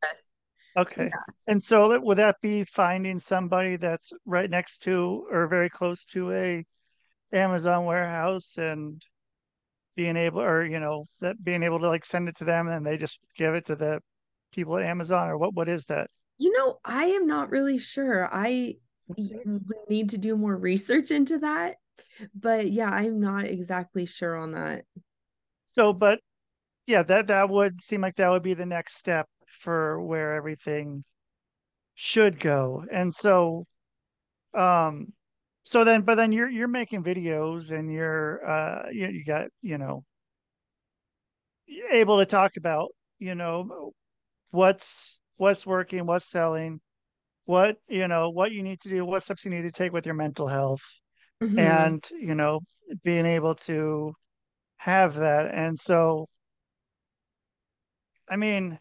[0.78, 1.04] Okay.
[1.12, 1.34] Yeah.
[1.48, 6.32] And so would that be finding somebody that's right next to or very close to
[6.32, 6.64] a
[7.32, 9.02] Amazon warehouse and
[9.96, 12.86] being able or you know that being able to like send it to them and
[12.86, 14.00] they just give it to the
[14.52, 16.08] people at Amazon or what what is that?
[16.38, 18.28] You know, I am not really sure.
[18.32, 18.76] I
[19.88, 21.76] need to do more research into that.
[22.34, 24.84] But yeah, I'm not exactly sure on that.
[25.72, 26.20] So but
[26.86, 31.04] yeah, that that would seem like that would be the next step for where everything
[31.94, 32.84] should go.
[32.92, 33.66] And so
[34.54, 35.12] um
[35.62, 39.78] so then but then you're you're making videos and you're uh you, you got, you
[39.78, 40.04] know,
[41.90, 42.88] able to talk about,
[43.18, 43.92] you know,
[44.50, 46.80] what's what's working, what's selling,
[47.44, 50.06] what, you know, what you need to do, what steps you need to take with
[50.06, 50.82] your mental health.
[51.42, 51.58] Mm-hmm.
[51.58, 52.60] And, you know,
[53.04, 54.12] being able to
[54.78, 55.52] have that.
[55.52, 56.28] And so
[58.30, 58.78] I mean,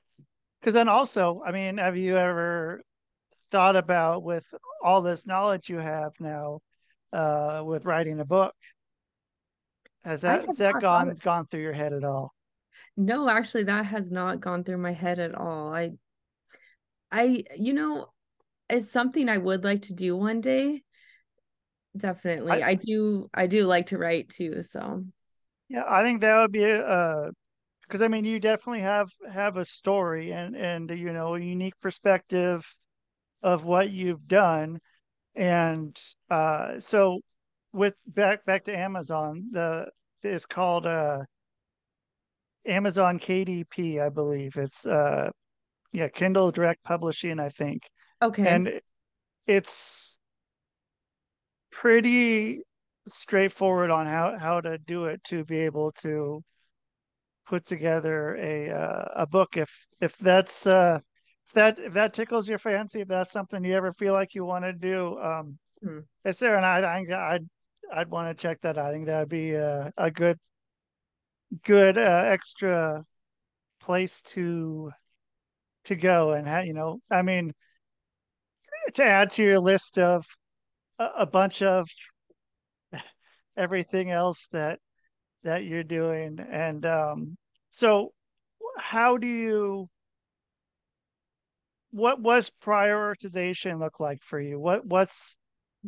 [0.60, 2.82] because then also, I mean, have you ever
[3.52, 4.46] thought about with
[4.84, 6.60] all this knowledge you have now
[7.14, 8.54] uh, with writing a book?
[10.04, 12.34] Has that has that gone gone through your head at all?
[12.96, 15.74] No, actually, that has not gone through my head at all.
[15.74, 15.92] I,
[17.12, 18.08] I, you know,
[18.70, 20.84] it's something I would like to do one day.
[21.96, 23.30] Definitely, I, I do.
[23.34, 24.64] I do like to write too.
[24.64, 25.06] So,
[25.70, 27.30] yeah, I think that would be a,
[27.88, 31.80] because I mean you definitely have have a story and and you know a unique
[31.82, 32.66] perspective
[33.42, 34.80] of what you've done.
[35.36, 35.98] And
[36.30, 37.22] uh so
[37.74, 39.88] with back back to Amazon the
[40.24, 41.24] it's called uh
[42.66, 44.58] Amazon KDP I believe.
[44.58, 45.30] It's uh
[45.94, 47.84] yeah Kindle Direct Publishing I think.
[48.22, 48.48] Okay.
[48.48, 48.82] And
[49.46, 50.18] it's
[51.72, 52.62] pretty
[53.08, 56.44] straightforward on how how to do it to be able to
[57.48, 59.72] put together a uh, a book if
[60.02, 61.00] if that's uh,
[61.48, 64.46] if that if that tickles your fancy if that's something you ever feel like you
[64.46, 66.00] want to do um hmm.
[66.26, 67.48] it's there and I I I'd
[67.94, 68.88] I'd want to check that out.
[68.88, 70.38] I think that'd be a, a good
[71.64, 73.04] good uh, extra
[73.80, 74.92] place to
[75.86, 77.54] to go and ha- you know I mean
[78.96, 80.26] to add to your list of
[81.00, 81.88] a, a bunch of
[83.58, 84.80] everything else that
[85.44, 86.40] that you're doing.
[86.40, 87.38] And um,
[87.72, 88.14] so,
[88.78, 89.90] how do you?
[91.92, 94.60] What was prioritization look like for you?
[94.60, 95.36] What what's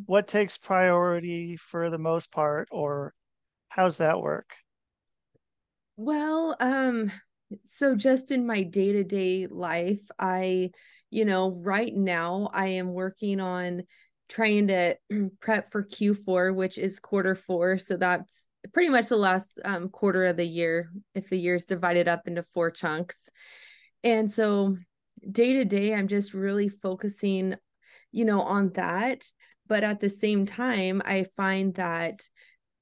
[0.05, 3.13] what takes priority for the most part, or
[3.67, 4.49] how's that work?
[5.97, 7.11] Well, um,
[7.65, 10.71] so just in my day-to-day life, I,
[11.09, 13.83] you know, right now I am working on
[14.29, 14.95] trying to
[15.41, 17.79] prep for Q4, which is quarter four.
[17.79, 18.33] So that's
[18.73, 22.27] pretty much the last um, quarter of the year if the year is divided up
[22.27, 23.29] into four chunks.
[24.03, 24.77] And so
[25.29, 27.55] day to day i'm just really focusing
[28.11, 29.21] you know on that.
[29.67, 32.21] But at the same time i find that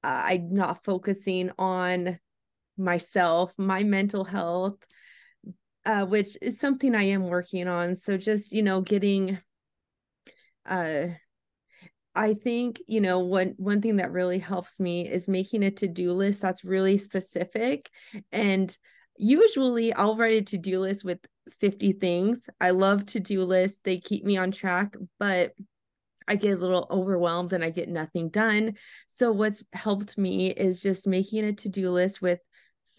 [0.04, 2.18] uh, i'm not focusing on
[2.76, 4.76] myself my mental health
[5.84, 7.96] uh, which is something i am working on.
[7.96, 9.38] So just you know getting
[10.66, 11.06] uh
[12.18, 16.12] I think, you know, one one thing that really helps me is making a to-do
[16.12, 17.88] list that's really specific.
[18.32, 18.76] And
[19.16, 21.20] usually I'll write a to-do list with
[21.60, 22.50] 50 things.
[22.60, 23.78] I love to-do lists.
[23.84, 25.52] They keep me on track, but
[26.26, 28.74] I get a little overwhelmed and I get nothing done.
[29.06, 32.40] So what's helped me is just making a to-do list with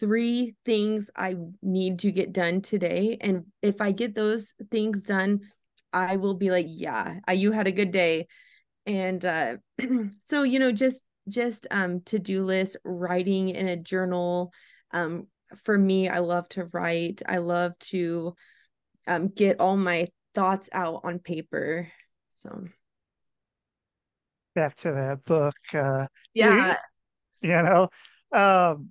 [0.00, 3.18] three things I need to get done today.
[3.20, 5.40] And if I get those things done,
[5.92, 8.26] I will be like, yeah, you had a good day
[8.86, 9.56] and uh,
[10.24, 14.52] so you know just just um to-do list writing in a journal
[14.92, 15.26] um
[15.64, 17.22] for me i love to write.
[17.26, 18.34] I love to
[19.06, 21.88] um get all my thoughts out on paper
[22.42, 22.64] so.
[24.54, 26.76] Back to that book uh yeah.
[27.40, 27.88] you, know
[28.32, 28.90] um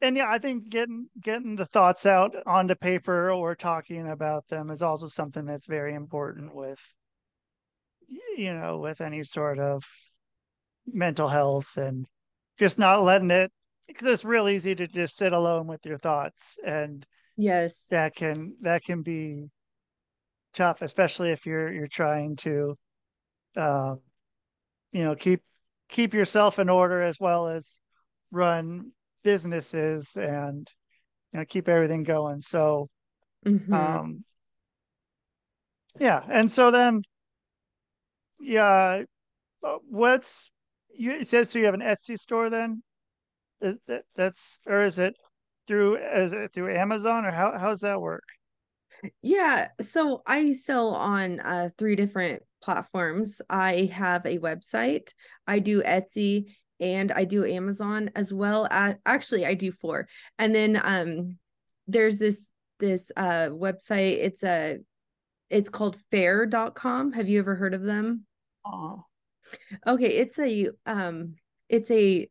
[0.00, 4.70] and yeah i think getting getting the thoughts out onto paper or talking about them
[4.70, 6.80] is also something that's very important with
[8.36, 9.84] you know, with any sort of
[10.86, 12.06] mental health and
[12.58, 13.50] just not letting it
[13.86, 18.54] because it's real easy to just sit alone with your thoughts and yes that can
[18.60, 19.46] that can be
[20.52, 22.76] tough especially if you're you're trying to
[23.56, 23.94] uh,
[24.92, 25.40] you know keep
[25.88, 27.78] keep yourself in order as well as
[28.30, 28.90] run
[29.22, 30.70] businesses and
[31.32, 32.88] you know keep everything going so
[33.46, 33.74] Mhm.
[33.74, 34.24] um
[36.00, 37.02] yeah and so then
[38.42, 39.02] yeah
[39.88, 40.50] what's
[40.94, 42.82] you it says so you have an etsy store then
[43.60, 45.14] is that, that's or is it
[45.66, 48.24] through is it through amazon or how how's that work
[49.22, 53.40] Yeah, so I sell on uh, three different platforms.
[53.50, 55.12] I have a website,
[55.46, 58.66] I do Etsy, and I do Amazon as well.
[58.70, 60.08] As, actually, I do four.
[60.38, 61.38] And then um,
[61.86, 62.48] there's this
[62.80, 64.18] this uh, website.
[64.18, 64.78] It's a
[65.50, 67.12] it's called Faire.com.
[67.12, 68.26] Have you ever heard of them?
[68.64, 69.04] Oh
[69.86, 71.34] Okay, it's a um,
[71.68, 72.28] it's a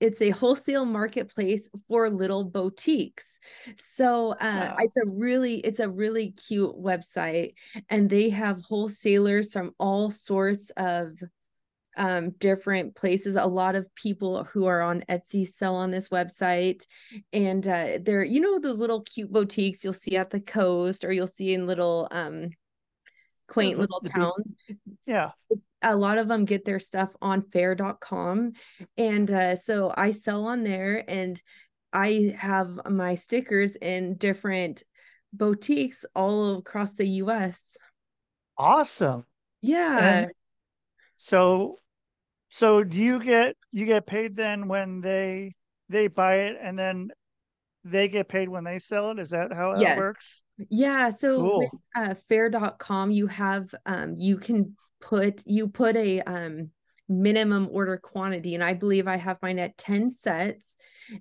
[0.00, 3.38] it's a wholesale marketplace for little boutiques.
[3.78, 7.54] So uh, wow it's a really it's a really cute website
[7.88, 11.12] and they have wholesalers from all sorts of
[11.96, 13.36] um, different places.
[13.36, 16.84] A lot of people who are on etsy sell on this website
[17.32, 21.12] and uh, they're you know those little cute boutiques you'll see at the coast or
[21.12, 22.50] you'll see in little um,
[23.48, 24.54] quaint little towns.
[25.06, 25.30] Yeah.
[25.82, 28.52] A lot of them get their stuff on faire.com
[28.96, 31.42] and uh, so i sell on there and
[31.92, 34.82] i have my stickers in different
[35.34, 37.66] boutiques all across the us
[38.56, 39.24] awesome.
[39.60, 39.98] Yeah.
[39.98, 40.32] And
[41.16, 41.76] so
[42.48, 45.54] so do you get you get paid then when they
[45.88, 47.10] they buy it and then
[47.84, 49.18] they get paid when they sell it?
[49.18, 49.98] Is that how it yes.
[49.98, 51.82] works yeah so with cool.
[51.96, 56.70] uh, faire.com you have um you can put you put a um
[57.08, 60.74] minimum order quantity and i believe i have mine at 10 sets.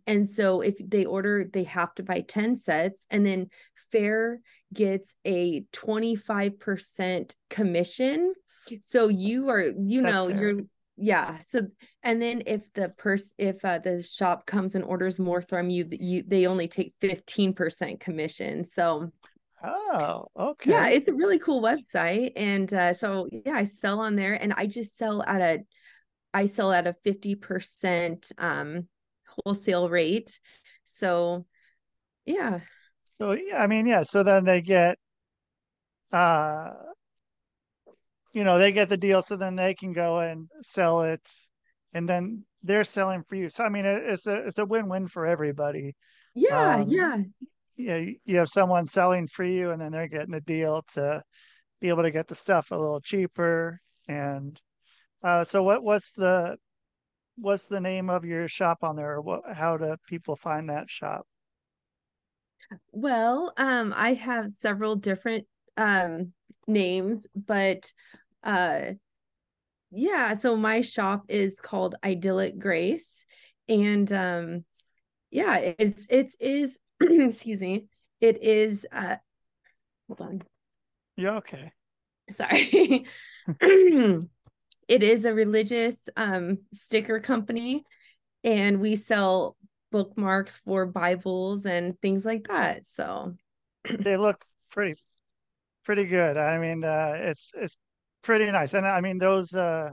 [0.08, 3.50] And so if they order they have to buy 10 sets and then
[3.92, 4.40] faire
[4.74, 8.34] gets a 25% commission.
[8.82, 10.40] So you are you that's know fair.
[10.40, 10.62] you're
[10.96, 11.62] yeah so
[12.04, 15.88] and then if the person if uh, the shop comes and orders more from you
[15.92, 19.12] you they only take 15% commission so
[19.64, 20.70] oh okay.
[20.70, 24.54] yeah it's a really cool website and uh, so yeah i sell on there and
[24.56, 25.60] i just sell at a
[26.34, 28.88] i sell at a 50% um
[29.46, 30.40] wholesale rate
[30.86, 31.46] so
[32.26, 32.60] yeah.
[33.18, 34.98] So yeah i mean yeah so then they get
[36.12, 36.72] uh
[38.34, 41.30] you know they get the deal so then they can go and sell it
[41.94, 43.50] and then they're selling for you.
[43.50, 45.96] So i mean it, it's a it's a win-win for everybody.
[46.34, 47.18] Yeah um yeah.
[47.78, 51.24] yeah you, you have someone selling for you and then they're getting a deal to
[51.80, 54.60] be able to get the stuff a little cheaper and
[55.24, 56.58] uh so what what's the
[57.38, 60.90] what's the name of your shop on there or what how do people find that
[60.90, 61.26] shop?
[62.92, 65.46] Well um i have several different
[65.78, 66.34] um
[66.68, 67.92] names but
[68.44, 68.94] uh
[69.92, 73.26] yeah so my shop is called idyllic grace
[73.70, 74.66] and um
[75.32, 77.88] yeah it's it's is excuse me
[78.22, 79.18] it is uh
[80.08, 80.44] hold on.
[81.18, 81.72] Yeah okay.
[82.30, 83.06] Sorry.
[84.90, 87.84] It is a religious um sticker company
[88.44, 89.56] and we sell
[89.92, 93.36] bookmarks for bibles and things like that so.
[94.00, 94.96] They look pretty
[95.86, 96.38] pretty good.
[96.38, 97.78] I mean uh it's it's
[98.24, 98.74] pretty nice.
[98.74, 99.90] And i mean those uh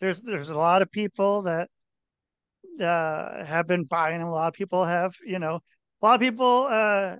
[0.00, 1.68] there's there's a lot of people that
[2.80, 5.60] uh have been buying a lot of people have you know
[6.02, 7.16] a lot of people uh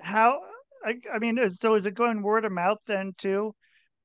[0.00, 0.40] how
[0.84, 3.54] i, I mean is, so is it going word of mouth then too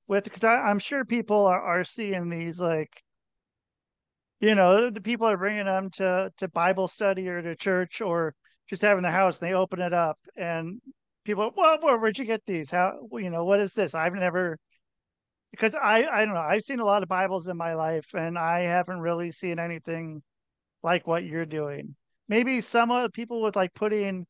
[0.07, 3.01] with because i'm sure people are, are seeing these like
[4.39, 8.33] you know the people are bringing them to to bible study or to church or
[8.69, 10.79] just having the house and they open it up and
[11.27, 12.71] people well where, where'd you get these?
[12.71, 13.93] How you know what is this?
[13.93, 14.57] I've never
[15.51, 18.37] because i i don't know i've seen a lot of bibles in my life and
[18.37, 20.21] i haven't really seen anything
[20.83, 21.95] like what you're doing.
[22.29, 24.25] Maybe some of the people with like putting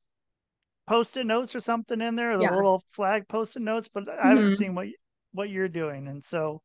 [0.88, 2.56] post-it notes or something in there the yeah.
[2.56, 4.58] little flag post-it notes but i haven't Mhm.
[4.58, 4.88] seen what
[5.34, 6.62] what you're doing and so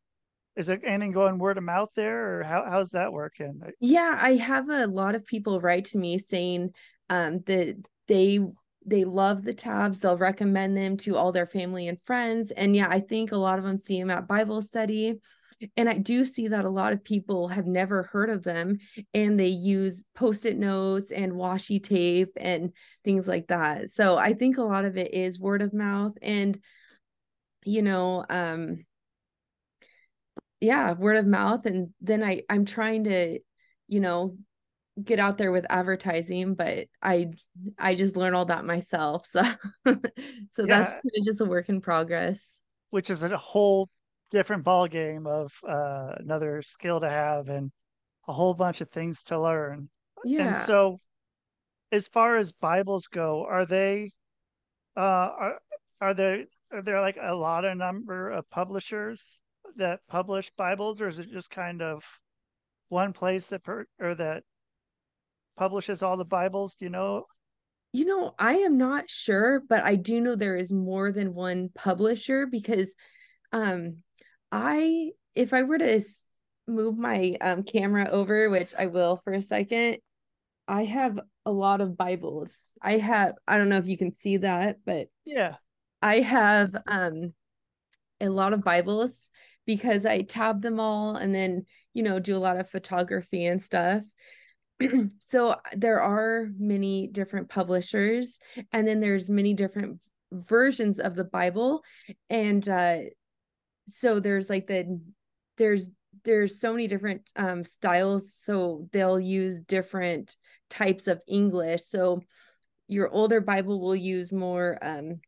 [0.57, 3.62] is it anything going word of mouth there or how, how's that working?
[3.80, 6.74] Yeah, I have a lot of people write to me saying
[7.09, 7.76] um, that
[8.07, 8.40] they
[8.87, 10.01] they love the tabs.
[10.01, 12.51] They'll recommend them to all their family and friends.
[12.51, 15.20] And yeah, I think a lot of them see them at Bible study.
[15.76, 18.78] And I do see that a lot of people have never heard of them
[19.14, 22.72] and they use post-it notes and washi tape and
[23.05, 23.91] things like that.
[23.91, 26.59] So I think a lot of it is word of mouth and
[27.64, 28.85] you know, um
[30.62, 31.66] yeah, word of mouth.
[31.66, 33.41] And then I, I'm trying to,
[33.89, 34.37] you know,
[35.03, 37.30] get out there with advertising, but I,
[37.78, 39.26] I just learned all that myself.
[39.26, 39.43] So,
[40.53, 40.66] so Yeah.
[40.66, 42.61] that's kind of just a work in progress.
[42.90, 43.88] which is a whole
[44.30, 47.70] different ball game of uh, another skill to have and
[48.28, 49.88] a whole bunch of things to learn.
[50.24, 50.64] And Yeah.
[50.64, 50.99] so,
[51.90, 54.12] as far as Bibles go, are they
[54.97, 55.59] uh, are
[56.01, 59.40] are there are there like a lot of number of publishers
[59.76, 62.05] that publish Bibles, or is it just kind of
[62.88, 64.45] one place that per, or that
[65.62, 66.74] publishes all the Bibles?
[66.74, 67.24] Do you know?
[67.92, 71.68] You know, I am not sure, but I do know there is more than one
[71.72, 72.92] publisher because
[73.52, 73.98] um
[74.50, 76.02] I if I were to
[76.66, 79.98] move my um camera over, which I will for a second,
[80.66, 82.56] I have a lot of Bibles.
[82.82, 85.58] I have I don't know if you can see that, but Yeah,
[86.02, 87.34] I have um
[88.20, 89.28] a lot of Bibles
[89.64, 93.62] because I tab them all and then, you know, do a lot of photography and
[93.62, 94.02] stuff.
[95.28, 98.39] so there are many different publishers
[98.72, 99.99] and then there's many different
[100.33, 101.83] versions of the Bible
[102.30, 102.99] and uh
[103.89, 105.01] so there's like the
[105.59, 105.89] there's
[106.24, 110.37] there's so many different um styles so they'll use different
[110.70, 111.83] types of English.
[111.85, 112.22] So
[112.89, 115.20] your older Bible will use more um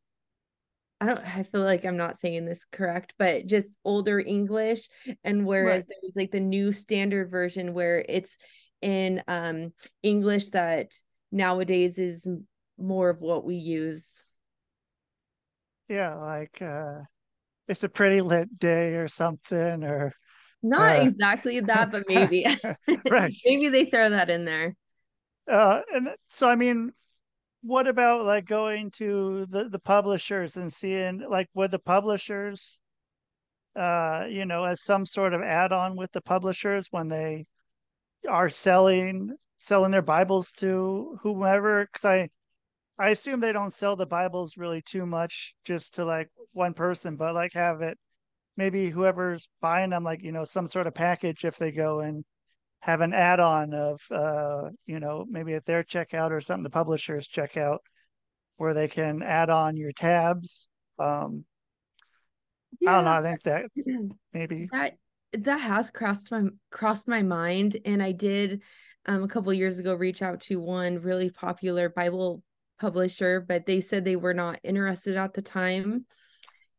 [1.00, 4.88] I don't I feel like I'm not saying this correct, but just older English
[5.24, 5.96] and whereas Right.
[6.00, 8.36] there's like the new standard version where it's
[8.82, 9.72] in um
[10.02, 10.92] English that
[11.32, 12.28] nowadays is
[12.78, 14.24] more of what we use.
[15.88, 17.00] yeah, like uh,
[17.68, 20.14] it's a pretty lit day or something, or
[20.62, 22.46] Not uh, exactly that, but maybe.
[23.08, 23.34] right.
[23.44, 24.74] maybe they throw that in there.
[25.48, 26.92] Uh, and so, I mean,
[27.62, 32.80] what about like going to the the publishers and seeing like would the publishers,
[33.76, 37.46] uh, you know, as some sort of add-on with the publishers when they
[38.28, 41.86] are selling selling their Bibles to whomever?
[41.86, 42.30] Because I
[42.98, 47.16] I assume they don't sell the Bibles really too much just to like one person,
[47.16, 47.98] but like have it
[48.56, 52.24] maybe whoever's buying them like you know some sort of package if they go and
[52.80, 57.26] have an add-on of uh you know maybe at their checkout or something the publishers
[57.26, 57.78] checkout
[58.56, 60.68] where they can add on your tabs
[60.98, 61.44] um
[62.86, 63.64] i don't know i think that
[64.32, 64.96] maybe That
[65.38, 68.62] that has crossed my crossed my mind, and I did
[69.06, 72.42] um a couple years ago reach out to one really popular Bible
[72.80, 76.06] publisher, but they said they were not interested at the time.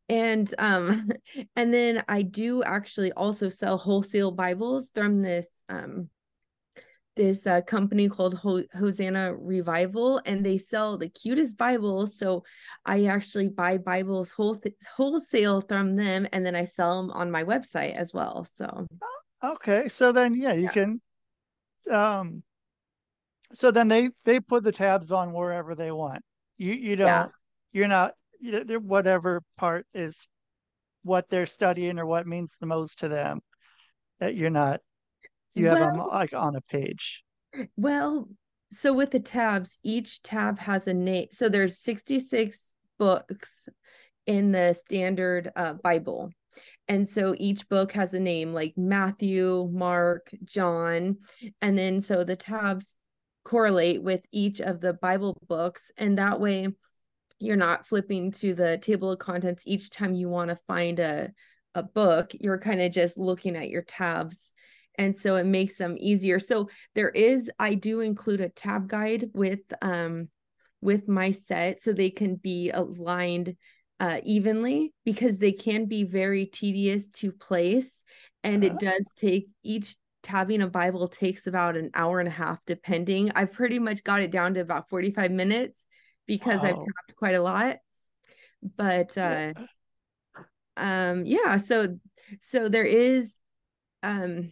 [0.09, 1.09] And um
[1.55, 6.09] and then I do actually also sell wholesale Bibles from this um
[7.15, 12.17] this uh, company called Ho- Hosanna Revival, and they sell the cutest Bibles.
[12.17, 12.43] So
[12.85, 14.61] I actually buy Bibles whole
[14.95, 18.45] wholesale from them, and then I sell them on my website as well.
[18.53, 18.87] So
[19.43, 20.71] okay so then yeah you Yeah.
[20.71, 21.01] can
[21.91, 22.41] um
[23.53, 26.23] so then they they put the tabs on wherever they want
[26.57, 27.31] you you don't
[27.71, 30.27] you're not you- they're- whatever part is
[31.03, 33.41] what they're studying or what means the most to them
[34.19, 34.79] that you're not
[35.55, 37.23] you have them like on a page
[37.77, 38.27] well,
[38.71, 41.27] so with the tabs, each tab has a name.
[41.31, 43.69] So there's 66 books
[44.25, 46.31] in the standard uh, Bible.
[46.87, 51.17] And so each book has a name like Matthew, Mark, John.
[51.61, 52.99] And then so the tabs
[53.43, 55.91] correlate with each of the Bible books.
[55.97, 56.69] And that way
[57.39, 61.31] you're not flipping to the table of contents each time you want to find a,
[61.73, 62.31] a book.
[62.33, 64.53] You're kind of just looking at your tabs.
[64.97, 66.39] And so it makes them easier.
[66.39, 70.29] So there is, I do include a tab guide with um
[70.81, 73.55] with my set so they can be aligned
[73.99, 78.03] uh, evenly because they can be very tedious to place.
[78.43, 82.59] And it does take each tabbing a Bible takes about an hour and a half,
[82.65, 83.31] depending.
[83.31, 85.85] I've pretty much got it down to about 45 minutes
[86.27, 86.85] because I've Wow.
[86.85, 87.77] tabbed quite a lot.
[88.75, 89.53] But uh Yeah.
[90.77, 91.97] um yeah, so
[92.41, 93.33] so there is
[94.03, 94.51] um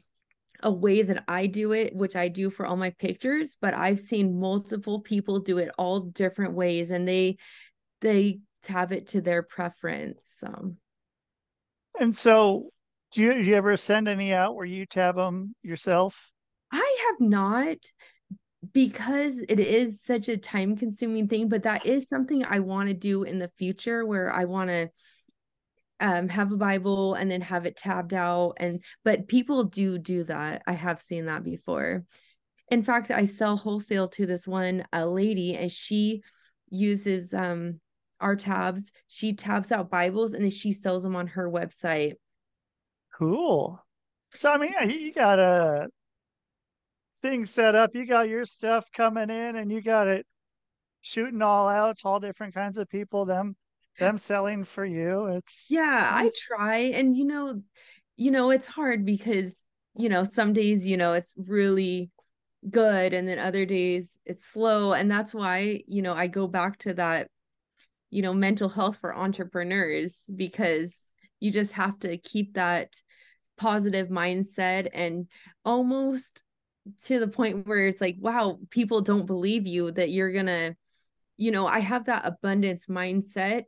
[0.64, 4.00] a way that I do it, which I do for all my pictures, but I've
[4.00, 7.38] seen multiple people do it all different ways and they
[8.02, 10.36] they tab it to their preference.
[10.40, 10.76] So
[12.00, 12.70] And so,
[13.12, 16.32] do you, do you ever send any out where you tab them yourself?
[16.72, 17.78] I have not
[18.72, 22.94] because it is such a time consuming thing, but that is something I want to
[22.94, 24.90] do in the future where I want to
[26.04, 30.24] um have a bible and then have it tabbed out and but people do do
[30.24, 32.04] that i have seen that before
[32.70, 36.22] in fact i sell wholesale to this one a lady and she
[36.70, 37.80] uses um
[38.20, 42.14] our tabs she tabs out bibles and then she sells them on her website
[43.14, 43.80] Cool.
[44.34, 45.88] So I mean, yeah, you got a
[47.22, 47.92] thing set up.
[47.94, 50.26] You got your stuff coming in, and you got it
[51.02, 52.00] shooting all out.
[52.00, 53.26] to All different kinds of people.
[53.26, 53.56] Them
[54.00, 55.28] them selling for you.
[55.28, 57.62] It's Yeah, I try and you know,
[58.18, 59.56] you know, it's hard because,
[59.96, 62.10] you know, some days, you know, it's really
[62.70, 66.78] good and then other days it's slow and that's why, you know, I go back
[66.80, 67.28] to that,
[68.10, 70.96] you know, mental health for entrepreneurs because
[71.40, 72.94] you just have to keep that
[73.58, 75.28] positive mindset and
[75.66, 76.44] almost
[77.06, 80.76] to the point where it's like, wow, people don't believe you that you're gonna
[81.44, 83.66] you know, I have that abundance mindset.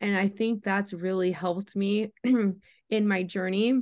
[0.00, 2.58] And I think that's really helped me in
[2.90, 3.74] my journey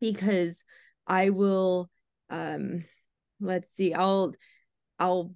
[0.00, 0.64] because
[1.06, 1.88] I will,
[2.28, 2.84] um,
[3.38, 4.32] let's see, I'll,
[4.98, 5.32] I'll,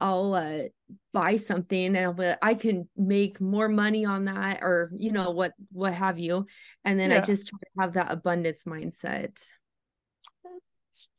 [0.00, 0.62] I'll, uh,
[1.12, 5.92] buy something and I can make more money on that or, you know, what, what
[5.92, 6.46] have you.
[6.84, 9.38] And then I just try to have that abundance mindset.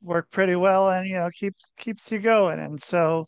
[0.02, 2.60] work pretty well, and you know keeps keeps you going.
[2.60, 3.28] And so,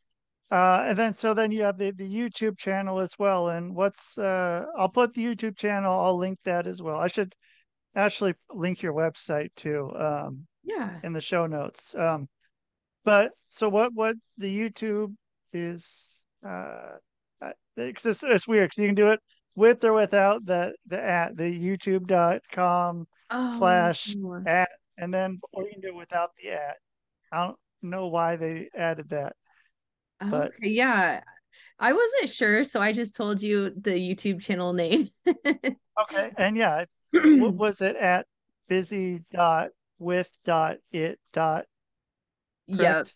[0.51, 3.49] uh, and then so then you have the the YouTube channel as well.
[3.49, 5.97] And what's uh, I'll put the YouTube channel.
[5.97, 6.97] I'll link that as well.
[6.97, 7.33] I should
[7.95, 10.99] actually link your website too um, Yeah.
[11.03, 11.95] in the show notes.
[11.95, 12.27] Um,
[13.03, 15.13] but so what what the YouTube
[15.53, 16.97] is uh
[17.77, 19.19] it's, it's weird because you can do it
[19.55, 24.13] with or without the the at the youtube.com Oh, slash
[24.45, 26.75] at and then or you can do it without the at.
[27.31, 29.35] I don't know why they added that,
[30.29, 30.69] but okay.
[30.69, 31.21] Yeah.
[31.79, 32.63] I wasn't sure.
[32.63, 35.09] So I just told you the YouTube channel name.
[35.27, 36.31] okay.
[36.37, 38.27] And yeah, it's what was it at
[38.67, 39.69] busy dot
[39.99, 41.65] with dot it dot
[42.67, 43.07] Yep.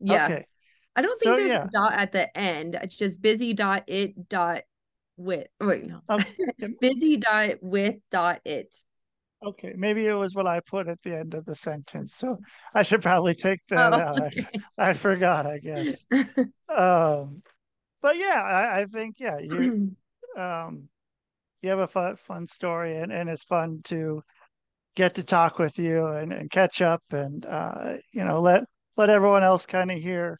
[0.00, 0.24] Yeah.
[0.26, 0.46] Okay.
[0.96, 2.78] I don't So think there's a dot at the end.
[2.80, 4.62] It's just busy dot it dot
[5.16, 6.26] with oh, wait no Okay.
[6.62, 8.74] Um, busy dot with dot it.
[9.42, 12.38] Okay, maybe it was what I put at the end of the sentence, so
[12.74, 14.18] I should probably take that Oh, out.
[14.26, 14.46] Okay.
[14.78, 16.04] I forgot, I guess.
[16.68, 17.42] Um,
[18.02, 19.72] but yeah, I, I think yeah, you
[20.36, 20.88] um
[21.62, 24.22] you have a fun fun story and, and it's fun to
[24.96, 28.64] get to talk with you and, and catch up and uh you know let
[28.96, 30.38] let everyone else kind of hear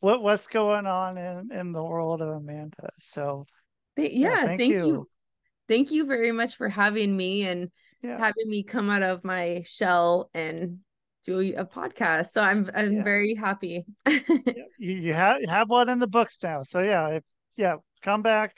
[0.00, 2.88] what what's going on in in the world of Amanda.
[2.98, 3.44] So
[3.96, 4.86] yeah, yeah, thank thank you.
[4.86, 5.08] you.
[5.68, 7.70] Thank you very much for having me and
[8.02, 10.78] Yeah, having me come out of my shell and
[11.24, 12.30] do a podcast.
[12.30, 13.86] So I'm I'm yeah, very happy.
[14.54, 16.62] You you have you have one in the books now.
[16.62, 17.24] So yeah, if,
[17.56, 18.56] yeah, come back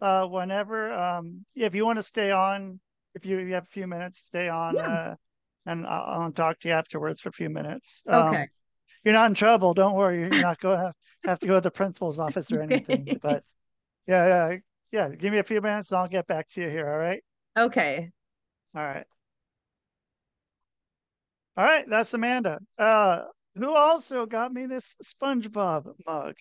[0.00, 2.78] uh whenever um if you want to stay on
[3.14, 4.84] if you, you have a few minutes stay on Yeah.
[4.84, 5.14] uh
[5.64, 8.46] and I'll, I'll talk to you afterwards for a few minutes Okay.
[8.46, 8.50] um
[9.04, 11.70] you're not in trouble don't worry you're not going to have to go to the
[11.70, 13.44] principal's office or anything but
[14.06, 14.56] yeah yeah
[14.92, 17.22] yeah give me a few minutes and I'll get back to you here all right
[17.56, 18.12] Okay.
[18.76, 19.06] All right
[21.56, 23.22] all right that's Amanda uh
[23.56, 26.34] who also got me this SpongeBob mug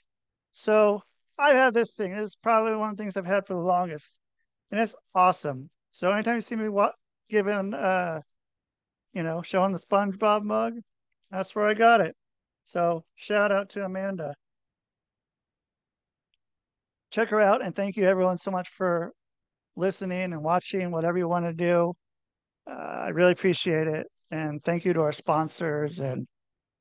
[0.54, 1.02] so
[1.38, 3.60] I have this thing this is probably one of the things I've had for the
[3.60, 4.16] longest
[4.72, 5.70] and it's awesome.
[5.92, 6.94] So anytime you see me what
[7.30, 8.22] giving uh
[9.14, 10.74] you know showing the SpongeBob mug,
[11.32, 12.16] that's where I got it.
[12.66, 14.36] So shout out to Amanda.
[17.12, 19.14] Check her out and thank you everyone so much for
[19.76, 21.94] listening and watching whatever you want to do.
[22.70, 22.74] Uh,
[23.06, 26.28] I really appreciate it and thank you to our sponsors and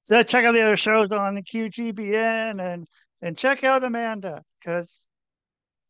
[0.08, 2.86] check out the other shows on the QGBN and
[3.22, 5.06] and check out Amanda because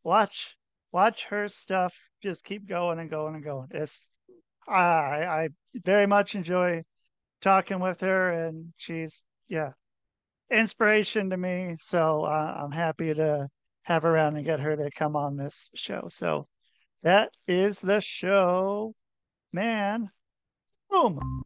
[0.02, 0.56] watch
[0.92, 3.68] watch her stuff just keep going and going and going.
[3.70, 4.08] It's
[4.68, 6.82] I I very much enjoy
[7.40, 9.72] talking with her, and she's yeah
[10.50, 11.76] inspiration to me.
[11.80, 13.48] So uh, I'm happy to
[13.82, 16.08] have her around and get her to come on this show.
[16.10, 16.46] So
[17.02, 18.94] that is the show,
[19.54, 20.10] man.
[20.90, 21.44] Boom.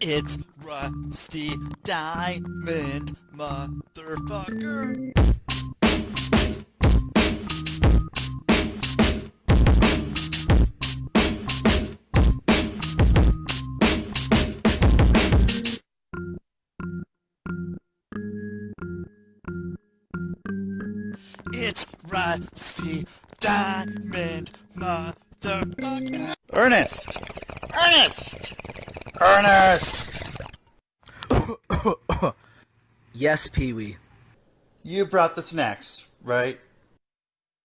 [0.00, 5.40] It's Rusty Diamond, motherfucker.
[26.84, 27.18] Ernest!
[27.72, 28.60] Ernest!
[29.18, 30.22] Ernest!
[33.14, 33.96] yes, Pee Wee.
[34.82, 36.60] You brought the snacks, right?